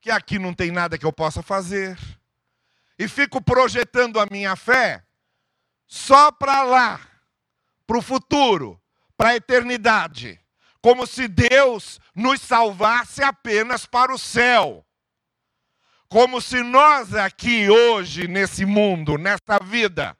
Que 0.00 0.10
aqui 0.10 0.38
não 0.38 0.52
tem 0.52 0.70
nada 0.70 0.98
que 0.98 1.06
eu 1.06 1.12
possa 1.12 1.42
fazer. 1.42 1.98
E 2.98 3.08
fico 3.08 3.40
projetando 3.40 4.20
a 4.20 4.26
minha 4.26 4.54
fé 4.56 5.04
só 5.86 6.32
para 6.32 6.62
lá, 6.62 7.00
para 7.86 7.98
o 7.98 8.02
futuro, 8.02 8.80
para 9.16 9.30
a 9.30 9.36
eternidade. 9.36 10.40
Como 10.80 11.06
se 11.06 11.28
Deus 11.28 12.00
nos 12.14 12.40
salvasse 12.40 13.22
apenas 13.22 13.86
para 13.86 14.12
o 14.12 14.18
céu. 14.18 14.84
Como 16.08 16.40
se 16.40 16.62
nós 16.62 17.14
aqui 17.14 17.68
hoje, 17.70 18.28
nesse 18.28 18.64
mundo, 18.64 19.16
nessa 19.16 19.58
vida, 19.62 20.16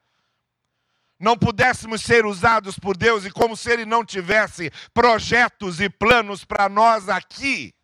não 1.19 1.37
pudéssemos 1.37 2.03
ser 2.03 2.27
usados 2.27 2.79
por 2.79 2.97
Deus 2.97 3.25
e 3.25 3.31
como 3.31 3.57
se 3.57 3.71
Ele 3.71 3.85
não 3.85 4.05
tivesse 4.05 4.71
projetos 4.93 5.81
e 5.81 5.89
planos 5.89 6.45
para 6.45 6.69
nós 6.69 7.09
aqui. 7.09 7.75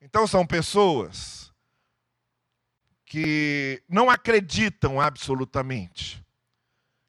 Então 0.00 0.26
são 0.26 0.46
pessoas 0.46 1.52
que 3.04 3.82
não 3.88 4.10
acreditam 4.10 5.00
absolutamente 5.00 6.24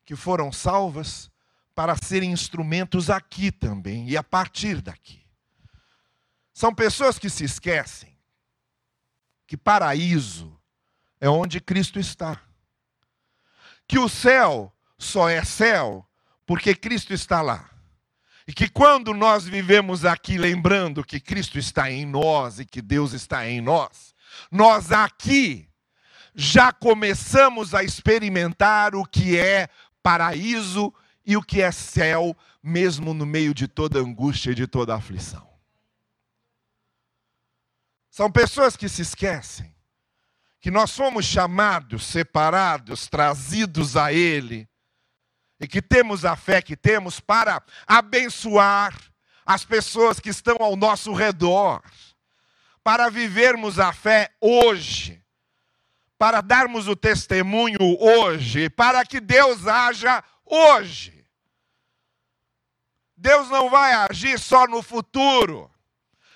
que 0.06 0.16
foram 0.16 0.52
salvas 0.52 1.30
para 1.76 1.96
serem 1.96 2.32
instrumentos 2.32 3.10
aqui 3.10 3.52
também 3.52 4.08
e 4.10 4.16
a 4.16 4.24
partir 4.24 4.82
daqui. 4.82 5.22
São 6.54 6.74
pessoas 6.74 7.20
que 7.20 7.30
se 7.30 7.44
esquecem 7.44 8.18
que 9.46 9.56
paraíso 9.56 10.60
é 11.20 11.30
onde 11.30 11.60
Cristo 11.60 12.00
está. 12.00 12.42
Que 13.88 13.98
o 13.98 14.10
céu 14.10 14.74
só 14.98 15.30
é 15.30 15.44
céu 15.44 16.06
porque 16.46 16.76
Cristo 16.76 17.14
está 17.14 17.42
lá. 17.42 17.70
E 18.48 18.54
que 18.54 18.70
quando 18.70 19.14
nós 19.14 19.46
vivemos 19.46 20.06
aqui 20.06 20.38
lembrando 20.38 21.04
que 21.04 21.20
Cristo 21.20 21.60
está 21.60 21.92
em 21.92 22.06
nós 22.06 22.60
e 22.60 22.66
que 22.66 22.82
Deus 22.82 23.12
está 23.12 23.48
em 23.48 23.60
nós, 23.60 24.16
nós 24.50 24.92
aqui 24.92 25.68
já 26.34 26.72
começamos 26.72 27.74
a 27.74 27.84
experimentar 27.84 28.96
o 28.96 29.04
que 29.04 29.38
é 29.38 29.68
paraíso 30.02 30.94
e 31.26 31.36
o 31.36 31.42
que 31.42 31.62
é 31.62 31.72
céu, 31.72 32.38
mesmo 32.64 33.14
no 33.14 33.26
meio 33.26 33.54
de 33.54 33.68
toda 33.68 34.00
angústia 34.00 34.52
e 34.52 34.56
de 34.56 34.66
toda 34.66 34.96
aflição. 34.96 35.46
São 38.10 38.32
pessoas 38.32 38.78
que 38.78 38.88
se 38.88 39.02
esquecem 39.02 39.76
que 40.60 40.72
nós 40.72 40.92
somos 40.92 41.26
chamados, 41.26 42.06
separados, 42.06 43.08
trazidos 43.08 43.96
a 43.96 44.12
Ele, 44.12 44.68
e 45.60 45.68
que 45.68 45.82
temos 45.82 46.26
a 46.26 46.36
fé 46.36 46.62
que 46.62 46.76
temos 46.76 47.20
para 47.20 47.64
abençoar 47.86 48.96
as 49.46 49.64
pessoas 49.64 50.20
que 50.20 50.30
estão 50.30 50.58
ao 50.60 50.76
nosso 50.76 51.14
redor, 51.14 51.82
para 52.84 53.10
vivermos 53.10 53.80
a 53.80 53.92
fé 53.94 54.32
hoje 54.42 55.24
para 56.18 56.42
darmos 56.42 56.88
o 56.88 56.96
testemunho 56.96 57.78
hoje, 58.00 58.70
para 58.70 59.06
que 59.06 59.20
Deus 59.20 59.68
haja 59.68 60.24
hoje. 60.44 61.26
Deus 63.16 63.50
não 63.50 63.70
vai 63.70 63.94
agir 63.94 64.40
só 64.40 64.68
no 64.68 64.82
futuro. 64.82 65.72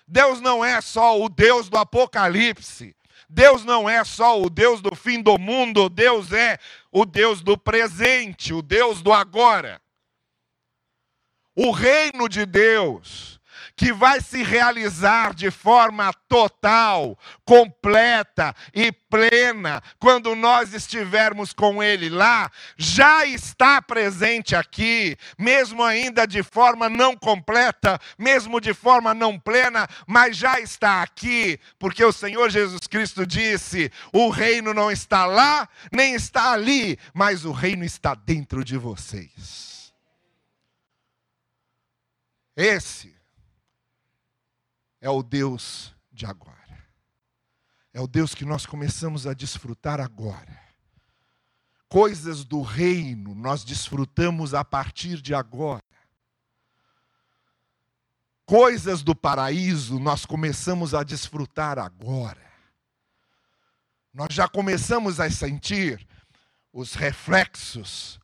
Deus 0.07 0.39
não 0.41 0.63
é 0.63 0.81
só 0.81 1.19
o 1.19 1.29
Deus 1.29 1.69
do 1.69 1.77
Apocalipse. 1.77 2.95
Deus 3.33 3.63
não 3.63 3.89
é 3.89 4.03
só 4.03 4.41
o 4.41 4.49
Deus 4.49 4.81
do 4.81 4.93
fim 4.93 5.21
do 5.21 5.37
mundo. 5.39 5.87
Deus 5.87 6.33
é 6.33 6.59
o 6.91 7.05
Deus 7.05 7.41
do 7.41 7.57
presente, 7.57 8.53
o 8.53 8.61
Deus 8.61 9.01
do 9.01 9.13
agora. 9.13 9.81
O 11.55 11.71
reino 11.71 12.27
de 12.27 12.45
Deus 12.45 13.39
que 13.81 13.91
vai 13.91 14.21
se 14.21 14.43
realizar 14.43 15.33
de 15.33 15.49
forma 15.49 16.13
total, 16.29 17.17
completa 17.43 18.55
e 18.75 18.91
plena 18.91 19.81
quando 19.97 20.35
nós 20.35 20.75
estivermos 20.75 21.51
com 21.51 21.81
Ele 21.81 22.07
lá, 22.07 22.51
já 22.77 23.25
está 23.25 23.81
presente 23.81 24.55
aqui, 24.55 25.17
mesmo 25.35 25.81
ainda 25.81 26.27
de 26.27 26.43
forma 26.43 26.89
não 26.89 27.17
completa, 27.17 27.99
mesmo 28.19 28.61
de 28.61 28.71
forma 28.71 29.15
não 29.15 29.39
plena, 29.39 29.87
mas 30.05 30.37
já 30.37 30.59
está 30.59 31.01
aqui, 31.01 31.59
porque 31.79 32.05
o 32.05 32.11
Senhor 32.11 32.51
Jesus 32.51 32.85
Cristo 32.85 33.25
disse: 33.25 33.91
o 34.13 34.29
reino 34.29 34.75
não 34.75 34.91
está 34.91 35.25
lá, 35.25 35.67
nem 35.91 36.13
está 36.13 36.51
ali, 36.51 36.99
mas 37.15 37.45
o 37.45 37.51
reino 37.51 37.83
está 37.83 38.13
dentro 38.13 38.63
de 38.63 38.77
vocês. 38.77 39.91
Esse 42.55 43.20
é 45.01 45.09
o 45.09 45.23
Deus 45.23 45.93
de 46.11 46.25
agora. 46.25 46.61
É 47.91 47.99
o 47.99 48.07
Deus 48.07 48.33
que 48.33 48.45
nós 48.45 48.65
começamos 48.65 49.27
a 49.27 49.33
desfrutar 49.33 49.99
agora. 49.99 50.61
Coisas 51.89 52.45
do 52.45 52.61
reino 52.61 53.35
nós 53.35 53.65
desfrutamos 53.65 54.53
a 54.53 54.63
partir 54.63 55.21
de 55.21 55.33
agora. 55.33 55.83
Coisas 58.45 59.01
do 59.01 59.15
paraíso 59.15 59.99
nós 59.99 60.25
começamos 60.25 60.93
a 60.93 61.03
desfrutar 61.03 61.79
agora. 61.79 62.49
Nós 64.13 64.33
já 64.33 64.47
começamos 64.47 65.19
a 65.19 65.29
sentir 65.29 66.05
os 66.71 66.93
reflexos 66.93 68.19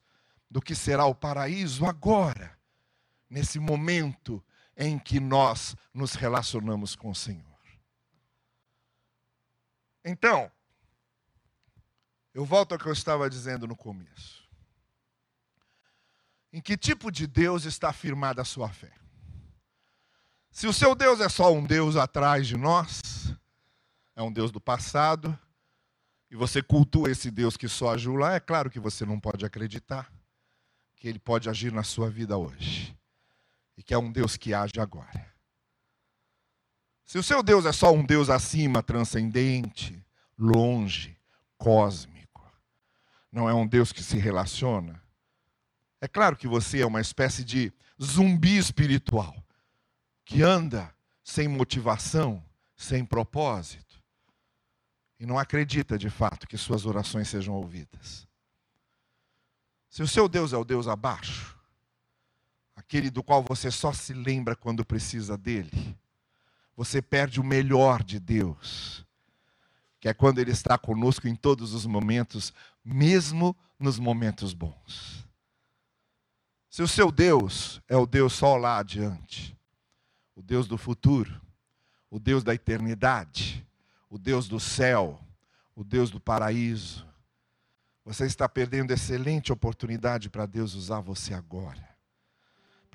do 0.49 0.61
que 0.61 0.75
será 0.75 1.05
o 1.05 1.15
paraíso 1.15 1.85
agora, 1.85 2.57
nesse 3.29 3.59
momento 3.59 4.43
em 4.77 4.99
que 4.99 5.19
nós 5.19 5.75
nos 5.91 6.13
relacionamos 6.13 6.95
com 6.95 7.09
o 7.09 7.15
Senhor. 7.15 7.43
Então, 10.05 10.51
eu 12.33 12.45
volto 12.45 12.73
ao 12.73 12.77
que 12.77 12.85
eu 12.85 12.93
estava 12.93 13.27
dizendo 13.29 13.67
no 13.67 13.75
começo. 13.75 14.47
Em 16.53 16.61
que 16.61 16.77
tipo 16.77 17.11
de 17.11 17.25
Deus 17.25 17.65
está 17.65 17.91
firmada 17.91 18.41
a 18.41 18.45
sua 18.45 18.69
fé? 18.69 18.93
Se 20.51 20.67
o 20.67 20.73
seu 20.73 20.95
Deus 20.95 21.19
é 21.19 21.27
só 21.27 21.51
um 21.51 21.65
Deus 21.65 21.95
atrás 21.95 22.47
de 22.47 22.55
nós, 22.55 23.01
é 24.15 24.21
um 24.21 24.31
Deus 24.31 24.51
do 24.51 24.61
passado, 24.61 25.37
e 26.29 26.35
você 26.35 26.61
cultua 26.61 27.11
esse 27.11 27.31
Deus 27.31 27.57
que 27.57 27.67
só 27.67 27.93
agiu 27.93 28.15
lá, 28.15 28.35
é 28.35 28.39
claro 28.39 28.69
que 28.69 28.79
você 28.79 29.05
não 29.05 29.19
pode 29.19 29.45
acreditar 29.45 30.11
que 30.95 31.07
ele 31.07 31.19
pode 31.19 31.49
agir 31.49 31.71
na 31.71 31.83
sua 31.83 32.09
vida 32.09 32.37
hoje 32.37 32.96
e 33.77 33.83
que 33.83 33.93
é 33.93 33.97
um 33.97 34.11
Deus 34.11 34.35
que 34.35 34.53
age 34.53 34.79
agora. 34.79 35.33
Se 37.05 37.17
o 37.17 37.23
seu 37.23 37.41
Deus 37.41 37.65
é 37.65 37.71
só 37.71 37.93
um 37.93 38.03
Deus 38.03 38.29
acima, 38.29 38.83
transcendente, 38.83 40.05
longe, 40.37 41.17
cósmico, 41.57 42.51
não 43.31 43.47
é 43.47 43.53
um 43.53 43.65
Deus 43.65 43.91
que 43.91 44.03
se 44.03 44.17
relaciona, 44.17 45.01
é 46.01 46.07
claro 46.07 46.35
que 46.35 46.47
você 46.47 46.81
é 46.81 46.85
uma 46.85 47.01
espécie 47.01 47.43
de 47.43 47.71
zumbi 48.01 48.57
espiritual 48.57 49.35
que 50.25 50.41
anda 50.41 50.93
sem 51.23 51.47
motivação, 51.47 52.43
sem 52.75 53.05
propósito 53.05 53.87
e 55.19 55.25
não 55.25 55.39
acredita 55.39 55.97
de 55.97 56.09
fato 56.09 56.47
que 56.47 56.57
suas 56.57 56.85
orações 56.85 57.27
sejam 57.27 57.55
ouvidas. 57.55 58.27
Se 59.89 60.03
o 60.03 60.07
seu 60.07 60.29
Deus 60.29 60.53
é 60.53 60.57
o 60.57 60.63
Deus 60.63 60.87
abaixo, 60.87 61.56
aquele 62.77 63.09
do 63.09 63.23
qual 63.23 63.41
você 63.41 63.71
só 63.71 63.91
se 63.91 64.13
lembra 64.13 64.55
quando 64.55 64.85
precisa 64.85 65.35
dele, 65.35 65.97
você 66.75 67.01
perde 67.01 67.41
o 67.41 67.43
melhor 67.43 68.03
de 68.03 68.19
Deus, 68.19 69.03
que 69.99 70.07
é 70.07 70.13
quando 70.13 70.37
Ele 70.37 70.51
está 70.51 70.77
conosco 70.77 71.27
em 71.27 71.35
todos 71.35 71.73
os 71.73 71.87
momentos, 71.87 72.53
mesmo 72.85 73.57
nos 73.79 73.97
momentos 73.97 74.53
bons. 74.53 75.27
Se 76.69 76.83
o 76.83 76.87
seu 76.87 77.11
Deus 77.11 77.81
é 77.89 77.97
o 77.97 78.05
Deus 78.05 78.33
só 78.33 78.55
lá 78.55 78.77
adiante, 78.77 79.57
o 80.35 80.43
Deus 80.43 80.67
do 80.67 80.77
futuro, 80.77 81.41
o 82.11 82.19
Deus 82.19 82.43
da 82.43 82.53
eternidade, 82.53 83.65
o 84.07 84.19
Deus 84.19 84.47
do 84.47 84.59
céu, 84.59 85.19
o 85.75 85.83
Deus 85.83 86.11
do 86.11 86.19
paraíso, 86.19 87.07
Você 88.05 88.25
está 88.25 88.47
perdendo 88.47 88.93
excelente 88.93 89.51
oportunidade 89.51 90.29
para 90.29 90.45
Deus 90.45 90.75
usar 90.75 91.01
você 91.01 91.33
agora. 91.33 91.86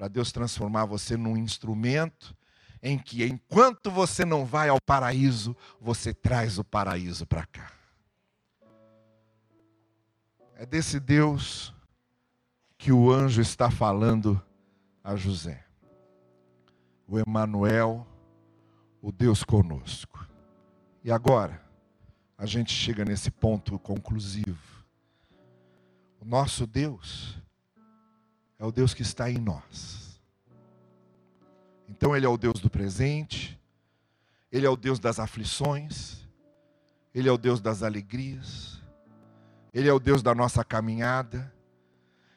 Para 0.03 0.09
Deus 0.09 0.33
transformar 0.33 0.85
você 0.85 1.17
num 1.17 1.37
instrumento 1.37 2.37
em 2.83 2.99
que, 2.99 3.25
enquanto 3.25 3.89
você 3.89 4.25
não 4.25 4.45
vai 4.45 4.69
ao 4.69 4.81
paraíso, 4.85 5.57
você 5.81 6.13
traz 6.13 6.59
o 6.59 6.65
paraíso 6.65 7.25
para 7.25 7.47
cá. 7.47 7.71
É 10.57 10.67
desse 10.67 10.99
Deus 10.99 11.73
que 12.77 12.91
o 12.91 13.13
anjo 13.13 13.41
está 13.41 13.71
falando 13.71 14.43
a 15.05 15.15
José. 15.15 15.65
O 17.07 17.17
Emanuel, 17.17 18.05
o 19.01 19.13
Deus 19.13 19.45
conosco. 19.45 20.27
E 21.05 21.13
agora, 21.13 21.63
a 22.37 22.45
gente 22.45 22.73
chega 22.73 23.05
nesse 23.05 23.31
ponto 23.31 23.79
conclusivo. 23.79 24.85
O 26.21 26.25
nosso 26.25 26.67
Deus 26.67 27.41
é 28.63 28.65
o 28.65 28.71
Deus 28.71 28.95
que 28.95 29.03
está 29.03 29.29
em 29.29 29.39
nós. 29.39 30.21
Então, 31.89 32.17
Ele 32.17 32.25
é 32.25 32.29
o 32.29 32.39
Deus 32.39 32.61
do 32.61 32.71
presente, 32.71 33.61
Ele 34.53 34.65
é 34.65 34.71
o 34.71 34.77
Deus 34.77 35.01
das 35.01 35.19
aflições, 35.19 36.19
Ele 37.13 37.29
é 37.29 37.33
o 37.33 37.37
Deus 37.37 37.61
das 37.61 37.83
alegrias, 37.83 38.81
Ele 39.75 39.89
é 39.89 39.93
o 39.93 39.99
Deus 39.99 40.23
da 40.23 40.33
nossa 40.33 40.63
caminhada, 40.63 41.53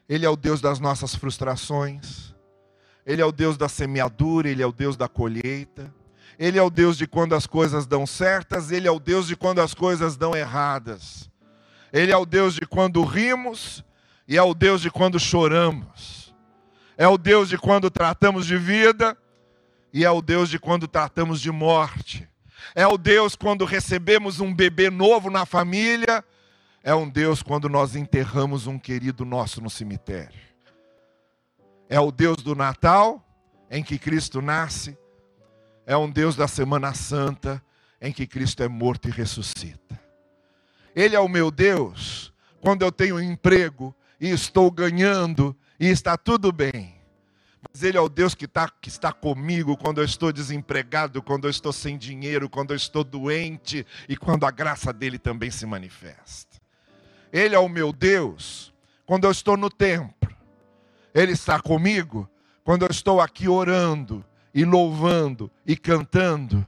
Ele 0.10 0.26
é 0.26 0.30
o 0.30 0.36
Deus 0.36 0.60
das 0.60 0.80
nossas 0.80 1.14
frustrações, 1.14 2.34
Ele 3.06 3.22
é 3.22 3.26
o 3.26 3.32
Deus 3.32 3.56
da 3.56 3.70
semeadura, 3.70 4.50
Ele 4.50 4.64
é 4.64 4.66
o 4.66 4.74
Deus 4.74 4.98
da 4.98 5.08
colheita. 5.08 5.94
Ele 6.40 6.58
é 6.58 6.62
o 6.62 6.72
Deus 6.72 6.98
de 6.98 7.06
quando 7.06 7.34
as 7.34 7.46
coisas 7.46 7.86
dão 7.86 8.06
certas, 8.08 8.72
Ele 8.72 8.88
é 8.88 8.92
o 8.92 9.00
Deus 9.00 9.28
de 9.28 9.38
quando 9.38 9.60
as 9.60 9.76
coisas 9.76 10.18
dão 10.18 10.36
erradas. 10.36 11.30
Ele 11.94 12.12
é 12.12 12.18
o 12.18 12.26
Deus 12.26 12.56
de 12.56 12.66
quando 12.66 13.04
rimos 13.04 13.86
e 14.28 14.38
é 14.38 14.42
o 14.42 14.54
Deus 14.54 14.82
de 14.82 14.90
quando 14.90 15.20
choramos. 15.20 16.34
É 16.98 17.08
o 17.08 17.18
Deus 17.18 17.50
de 17.50 17.58
quando 17.58 17.90
tratamos 17.90 18.46
de 18.46 18.58
vida 18.58 19.18
e 19.94 20.06
é 20.06 20.12
o 20.12 20.22
Deus 20.22 20.50
de 20.50 20.58
quando 20.58 20.88
tratamos 20.88 21.42
de 21.42 21.52
morte. 21.52 22.28
É 22.74 22.88
o 22.88 22.98
Deus 22.98 23.36
quando 23.36 23.66
recebemos 23.66 24.40
um 24.40 24.54
bebê 24.54 24.90
novo 24.90 25.30
na 25.30 25.46
família. 25.46 26.24
É 26.84 26.96
um 26.96 27.10
Deus 27.10 27.44
quando 27.44 27.68
nós 27.68 27.96
enterramos 27.96 28.68
um 28.68 28.80
querido 28.80 29.26
nosso 29.26 29.62
no 29.62 29.70
cemitério. 29.70 30.40
É 31.90 32.00
o 32.00 32.12
Deus 32.12 32.38
do 32.38 32.56
Natal, 32.56 33.24
em 33.70 33.84
que 33.84 34.00
Cristo 34.00 34.42
nasce 34.42 34.98
é 35.86 35.96
um 35.96 36.10
Deus 36.10 36.36
da 36.36 36.48
Semana 36.48 36.94
Santa, 36.94 37.62
em 38.02 38.12
que 38.12 38.26
Cristo 38.26 38.64
é 38.64 38.68
morto 38.68 39.08
e 39.08 39.12
ressuscita. 39.12 40.00
Ele 40.96 41.16
é 41.16 41.20
o 41.20 41.30
meu 41.30 41.52
Deus 41.52 42.34
quando 42.60 42.82
eu 42.82 42.92
tenho 42.92 43.18
um 43.18 43.22
emprego 43.22 43.96
e 44.26 44.32
estou 44.32 44.72
ganhando 44.72 45.56
e 45.80 45.88
está 45.88 46.18
tudo 46.18 46.52
bem. 46.52 46.96
Mas 47.62 47.84
Ele 47.84 47.96
é 47.96 48.02
o 48.02 48.10
Deus 48.10 48.34
que, 48.34 48.48
tá, 48.48 48.68
que 48.82 48.90
está 48.90 49.14
comigo 49.14 49.78
quando 49.78 50.00
eu 50.02 50.04
estou 50.04 50.34
desempregado, 50.34 51.22
quando 51.22 51.46
eu 51.46 51.52
estou 51.52 51.72
sem 51.72 51.96
dinheiro, 51.96 52.50
quando 52.50 52.72
eu 52.72 52.76
estou 52.76 53.04
doente 53.04 53.86
e 54.10 54.18
quando 54.18 54.48
a 54.48 54.50
graça 54.50 54.92
dele 54.92 55.20
também 55.20 55.52
se 55.52 55.64
manifesta. 55.68 56.60
Ele 57.32 57.54
é 57.54 57.60
o 57.60 57.70
meu 57.70 57.94
Deus 57.94 58.74
quando 59.06 59.26
eu 59.26 59.32
estou 59.32 59.56
no 59.56 59.70
templo. 59.70 60.36
Ele 61.14 61.34
está 61.34 61.60
comigo 61.60 62.28
quando 62.64 62.82
eu 62.82 62.90
estou 62.90 63.22
aqui 63.22 63.48
orando 63.48 64.26
e 64.56 64.66
louvando 64.66 65.52
e 65.68 65.78
cantando, 65.78 66.68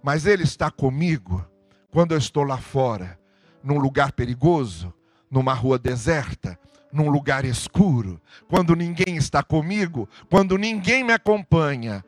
mas 0.00 0.26
Ele 0.26 0.44
está 0.44 0.70
comigo 0.70 1.44
quando 1.90 2.12
eu 2.12 2.18
estou 2.18 2.44
lá 2.44 2.58
fora, 2.58 3.18
num 3.64 3.78
lugar 3.78 4.12
perigoso, 4.12 4.94
numa 5.28 5.54
rua 5.54 5.76
deserta, 5.76 6.56
num 6.94 7.10
lugar 7.10 7.44
escuro, 7.44 8.20
quando 8.48 8.76
ninguém 8.76 9.16
está 9.16 9.42
comigo, 9.42 10.08
quando 10.30 10.56
ninguém 10.56 11.02
me 11.02 11.12
acompanha. 11.12 12.04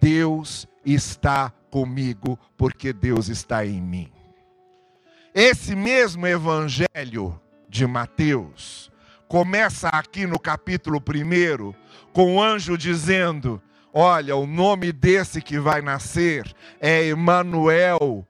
Deus 0.00 0.66
está 0.84 1.50
comigo, 1.70 2.38
porque 2.56 2.92
Deus 2.92 3.28
está 3.28 3.64
em 3.64 3.80
mim. 3.80 4.10
Esse 5.32 5.74
mesmo 5.74 6.26
evangelho 6.26 7.40
de 7.68 7.86
Mateus 7.86 8.90
começa 9.28 9.88
aqui 9.88 10.26
no 10.26 10.38
capítulo 10.38 10.98
1 10.98 11.74
com 12.12 12.36
o 12.36 12.42
anjo 12.42 12.76
dizendo: 12.76 13.62
Olha, 13.92 14.36
o 14.36 14.46
nome 14.46 14.92
desse 14.92 15.40
que 15.40 15.58
vai 15.58 15.80
nascer 15.80 16.52
é 16.80 17.06
Emanuel, 17.06 18.26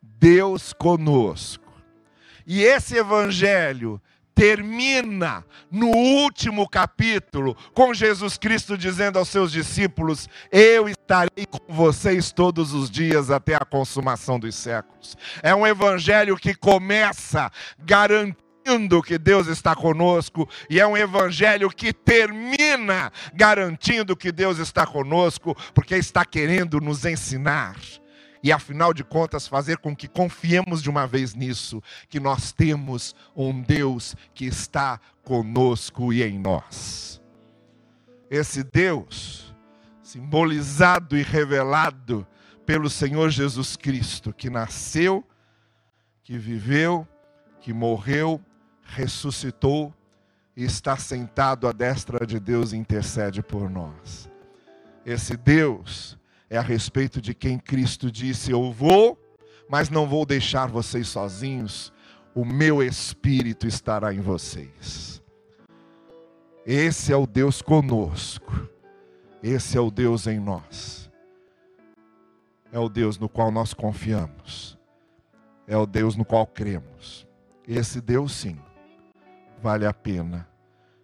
Deus 0.00 0.72
conosco. 0.72 1.72
E 2.46 2.62
esse 2.62 2.96
evangelho 2.96 4.00
termina 4.38 5.44
no 5.68 5.88
último 5.88 6.68
capítulo 6.68 7.56
com 7.74 7.92
Jesus 7.92 8.38
Cristo 8.38 8.78
dizendo 8.78 9.18
aos 9.18 9.28
seus 9.28 9.50
discípulos: 9.50 10.28
Eu 10.52 10.88
estarei 10.88 11.44
com 11.50 11.74
vocês 11.74 12.30
todos 12.30 12.72
os 12.72 12.88
dias 12.88 13.32
até 13.32 13.56
a 13.56 13.64
consumação 13.64 14.38
dos 14.38 14.54
séculos. 14.54 15.16
É 15.42 15.52
um 15.52 15.66
evangelho 15.66 16.36
que 16.36 16.54
começa 16.54 17.50
garantindo 17.80 19.02
que 19.02 19.18
Deus 19.18 19.48
está 19.48 19.74
conosco, 19.74 20.48
e 20.70 20.78
é 20.78 20.86
um 20.86 20.96
evangelho 20.96 21.68
que 21.68 21.92
termina 21.92 23.10
garantindo 23.34 24.16
que 24.16 24.30
Deus 24.30 24.58
está 24.58 24.86
conosco, 24.86 25.56
porque 25.74 25.96
está 25.96 26.24
querendo 26.24 26.80
nos 26.80 27.04
ensinar. 27.04 27.74
E 28.42 28.52
afinal 28.52 28.94
de 28.94 29.02
contas, 29.02 29.48
fazer 29.48 29.78
com 29.78 29.94
que 29.94 30.06
confiemos 30.06 30.82
de 30.82 30.88
uma 30.88 31.06
vez 31.06 31.34
nisso, 31.34 31.82
que 32.08 32.20
nós 32.20 32.52
temos 32.52 33.14
um 33.34 33.60
Deus 33.60 34.14
que 34.34 34.46
está 34.46 35.00
conosco 35.22 36.12
e 36.12 36.22
em 36.22 36.38
nós. 36.38 37.20
Esse 38.30 38.62
Deus, 38.62 39.54
simbolizado 40.02 41.16
e 41.16 41.22
revelado 41.22 42.26
pelo 42.64 42.88
Senhor 42.88 43.30
Jesus 43.30 43.76
Cristo, 43.76 44.32
que 44.32 44.50
nasceu, 44.50 45.24
que 46.22 46.38
viveu, 46.38 47.08
que 47.60 47.72
morreu 47.72 48.40
ressuscitou 48.88 49.94
e 50.56 50.64
está 50.64 50.96
sentado 50.96 51.68
à 51.68 51.72
destra 51.72 52.26
de 52.26 52.40
Deus 52.40 52.72
e 52.72 52.76
intercede 52.76 53.42
por 53.42 53.70
nós. 53.70 54.28
Esse 55.04 55.36
Deus 55.36 56.17
é 56.50 56.56
a 56.56 56.62
respeito 56.62 57.20
de 57.20 57.34
quem 57.34 57.58
Cristo 57.58 58.10
disse: 58.10 58.50
Eu 58.50 58.72
vou, 58.72 59.18
mas 59.68 59.90
não 59.90 60.06
vou 60.06 60.24
deixar 60.24 60.68
vocês 60.68 61.08
sozinhos, 61.08 61.92
o 62.34 62.44
meu 62.44 62.82
espírito 62.82 63.66
estará 63.66 64.12
em 64.12 64.20
vocês. 64.20 65.22
Esse 66.64 67.12
é 67.12 67.16
o 67.16 67.26
Deus 67.26 67.62
conosco, 67.62 68.68
esse 69.42 69.76
é 69.76 69.80
o 69.80 69.90
Deus 69.90 70.26
em 70.26 70.38
nós, 70.38 71.10
é 72.70 72.78
o 72.78 72.88
Deus 72.88 73.18
no 73.18 73.28
qual 73.28 73.50
nós 73.50 73.72
confiamos, 73.72 74.78
é 75.66 75.76
o 75.76 75.86
Deus 75.86 76.16
no 76.16 76.24
qual 76.24 76.46
cremos. 76.46 77.26
Esse 77.66 78.00
Deus, 78.00 78.32
sim, 78.32 78.58
vale 79.60 79.84
a 79.84 79.92
pena 79.92 80.48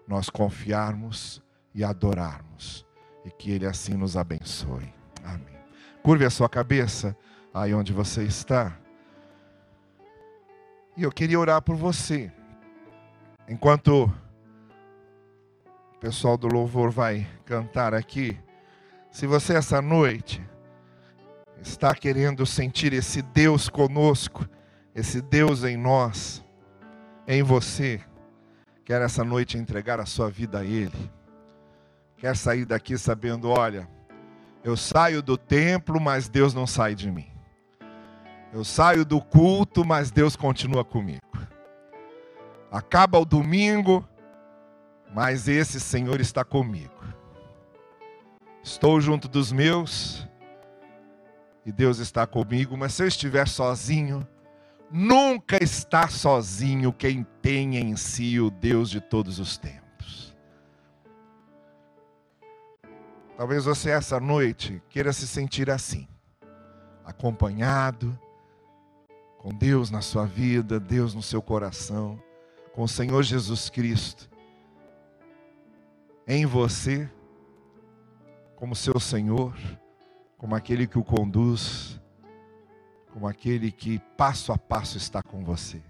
nós 0.06 0.30
confiarmos 0.30 1.42
e 1.74 1.82
adorarmos. 1.82 2.86
E 3.24 3.30
que 3.30 3.50
Ele 3.50 3.66
assim 3.66 3.94
nos 3.94 4.16
abençoe. 4.16 4.92
Amém. 5.24 5.58
Curve 6.02 6.26
a 6.26 6.30
sua 6.30 6.48
cabeça 6.48 7.16
aí 7.52 7.72
onde 7.72 7.92
você 7.92 8.22
está. 8.22 8.78
E 10.96 11.02
eu 11.02 11.10
queria 11.10 11.40
orar 11.40 11.62
por 11.62 11.74
você. 11.74 12.30
Enquanto 13.48 14.04
o 15.94 15.98
pessoal 15.98 16.36
do 16.36 16.46
louvor 16.46 16.90
vai 16.90 17.26
cantar 17.44 17.94
aqui, 17.94 18.38
se 19.10 19.26
você 19.26 19.54
essa 19.56 19.80
noite 19.80 20.44
está 21.60 21.94
querendo 21.94 22.44
sentir 22.44 22.92
esse 22.92 23.22
Deus 23.22 23.68
conosco, 23.68 24.46
esse 24.94 25.20
Deus 25.20 25.64
em 25.64 25.76
nós, 25.76 26.44
em 27.26 27.42
você, 27.42 28.00
quer 28.84 29.00
essa 29.00 29.24
noite 29.24 29.56
entregar 29.56 29.98
a 29.98 30.06
sua 30.06 30.30
vida 30.30 30.60
a 30.60 30.64
Ele, 30.64 31.10
quer 32.18 32.36
sair 32.36 32.64
daqui 32.64 32.98
sabendo: 32.98 33.48
olha, 33.48 33.88
eu 34.64 34.76
saio 34.76 35.22
do 35.22 35.36
templo, 35.36 36.00
mas 36.00 36.28
Deus 36.28 36.54
não 36.54 36.66
sai 36.66 36.94
de 36.94 37.10
mim. 37.10 37.26
Eu 38.52 38.64
saio 38.64 39.04
do 39.04 39.20
culto, 39.20 39.84
mas 39.84 40.10
Deus 40.10 40.34
continua 40.34 40.84
comigo. 40.84 41.20
Acaba 42.72 43.18
o 43.18 43.24
domingo, 43.24 44.04
mas 45.14 45.46
esse 45.46 45.78
Senhor 45.78 46.20
está 46.20 46.44
comigo. 46.44 47.04
Estou 48.62 49.00
junto 49.00 49.28
dos 49.28 49.52
meus 49.52 50.26
e 51.66 51.70
Deus 51.70 51.98
está 51.98 52.26
comigo, 52.26 52.76
mas 52.76 52.94
se 52.94 53.02
eu 53.02 53.06
estiver 53.06 53.46
sozinho, 53.46 54.26
Nunca 54.96 55.58
está 55.60 56.06
sozinho 56.06 56.92
quem 56.92 57.26
tem 57.42 57.78
em 57.78 57.96
si 57.96 58.38
o 58.38 58.48
Deus 58.48 58.88
de 58.88 59.00
todos 59.00 59.40
os 59.40 59.58
tempos. 59.58 59.83
Talvez 63.36 63.64
você 63.64 63.90
essa 63.90 64.20
noite 64.20 64.80
queira 64.88 65.12
se 65.12 65.26
sentir 65.26 65.70
assim, 65.70 66.06
acompanhado, 67.04 68.16
com 69.38 69.52
Deus 69.52 69.90
na 69.90 70.00
sua 70.00 70.24
vida, 70.24 70.78
Deus 70.78 71.14
no 71.14 71.22
seu 71.22 71.42
coração, 71.42 72.22
com 72.72 72.82
o 72.82 72.88
Senhor 72.88 73.22
Jesus 73.22 73.68
Cristo 73.68 74.30
em 76.26 76.46
você, 76.46 77.08
como 78.56 78.74
seu 78.74 78.98
Senhor, 78.98 79.54
como 80.38 80.54
aquele 80.54 80.86
que 80.86 80.98
o 80.98 81.04
conduz, 81.04 82.00
como 83.12 83.28
aquele 83.28 83.70
que 83.70 83.98
passo 84.16 84.52
a 84.52 84.58
passo 84.58 84.96
está 84.96 85.22
com 85.22 85.44
você. 85.44 85.82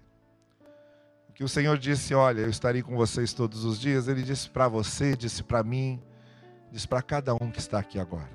Que 1.35 1.45
o 1.45 1.49
Senhor 1.49 1.77
disse: 1.79 2.15
Olha, 2.15 2.43
eu 2.43 2.51
estarei 2.51 2.83
com 2.83 2.97
vocês 2.97 3.33
todos 3.33 3.65
os 3.65 3.81
dias. 3.81 4.07
Ele 4.07 4.23
disse 4.23 4.49
para 4.49 4.69
você, 4.69 5.17
disse 5.17 5.43
para 5.43 5.65
mim, 5.65 6.01
disse 6.75 6.89
para 6.89 7.01
cada 7.01 7.33
um 7.35 7.53
que 7.53 7.61
está 7.61 7.79
aqui 7.79 8.01
agora. 8.01 8.33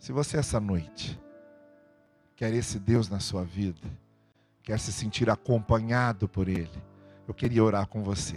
Se 0.00 0.10
você 0.10 0.36
essa 0.36 0.58
noite 0.58 1.16
quer 2.34 2.52
esse 2.52 2.76
Deus 2.76 3.08
na 3.08 3.20
sua 3.20 3.44
vida, 3.44 3.88
quer 4.60 4.76
se 4.80 4.92
sentir 4.92 5.30
acompanhado 5.30 6.28
por 6.28 6.48
Ele, 6.48 6.82
eu 7.28 7.32
queria 7.32 7.62
orar 7.62 7.86
com 7.86 8.02
você. 8.02 8.36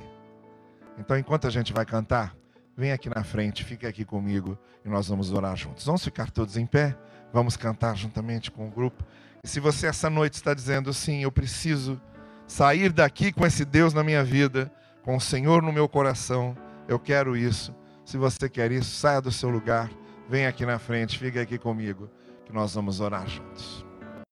Então, 0.99 1.17
enquanto 1.17 1.47
a 1.47 1.49
gente 1.49 1.73
vai 1.73 1.87
cantar, 1.87 2.35
vem 2.77 2.91
aqui 2.91 3.09
na 3.09 3.23
frente, 3.23 3.63
fica 3.63 3.87
aqui 3.87 4.05
comigo 4.05 4.59
e 4.85 4.89
nós 4.89 5.07
vamos 5.07 5.31
orar 5.31 5.55
juntos. 5.55 5.83
Vamos 5.83 6.03
ficar 6.03 6.29
todos 6.29 6.55
em 6.55 6.67
pé, 6.67 6.95
vamos 7.33 7.57
cantar 7.57 7.97
juntamente 7.97 8.51
com 8.51 8.67
o 8.67 8.71
grupo. 8.71 9.03
E 9.43 9.47
se 9.47 9.59
você 9.59 9.87
essa 9.87 10.07
noite 10.07 10.35
está 10.35 10.53
dizendo, 10.53 10.93
sim, 10.93 11.23
eu 11.23 11.31
preciso 11.31 11.99
sair 12.45 12.91
daqui 12.91 13.31
com 13.31 13.43
esse 13.43 13.65
Deus 13.65 13.91
na 13.91 14.03
minha 14.03 14.23
vida, 14.23 14.71
com 15.01 15.15
o 15.15 15.21
Senhor 15.21 15.63
no 15.63 15.73
meu 15.73 15.89
coração, 15.89 16.55
eu 16.87 16.99
quero 16.99 17.35
isso. 17.35 17.73
Se 18.05 18.17
você 18.17 18.49
quer 18.49 18.71
isso, 18.71 18.95
saia 18.95 19.21
do 19.21 19.31
seu 19.31 19.49
lugar, 19.49 19.89
vem 20.29 20.45
aqui 20.45 20.65
na 20.65 20.77
frente, 20.77 21.17
fica 21.17 21.41
aqui 21.41 21.57
comigo, 21.57 22.09
que 22.45 22.53
nós 22.53 22.73
vamos 22.73 22.99
orar 22.99 23.27
juntos. 23.27 23.85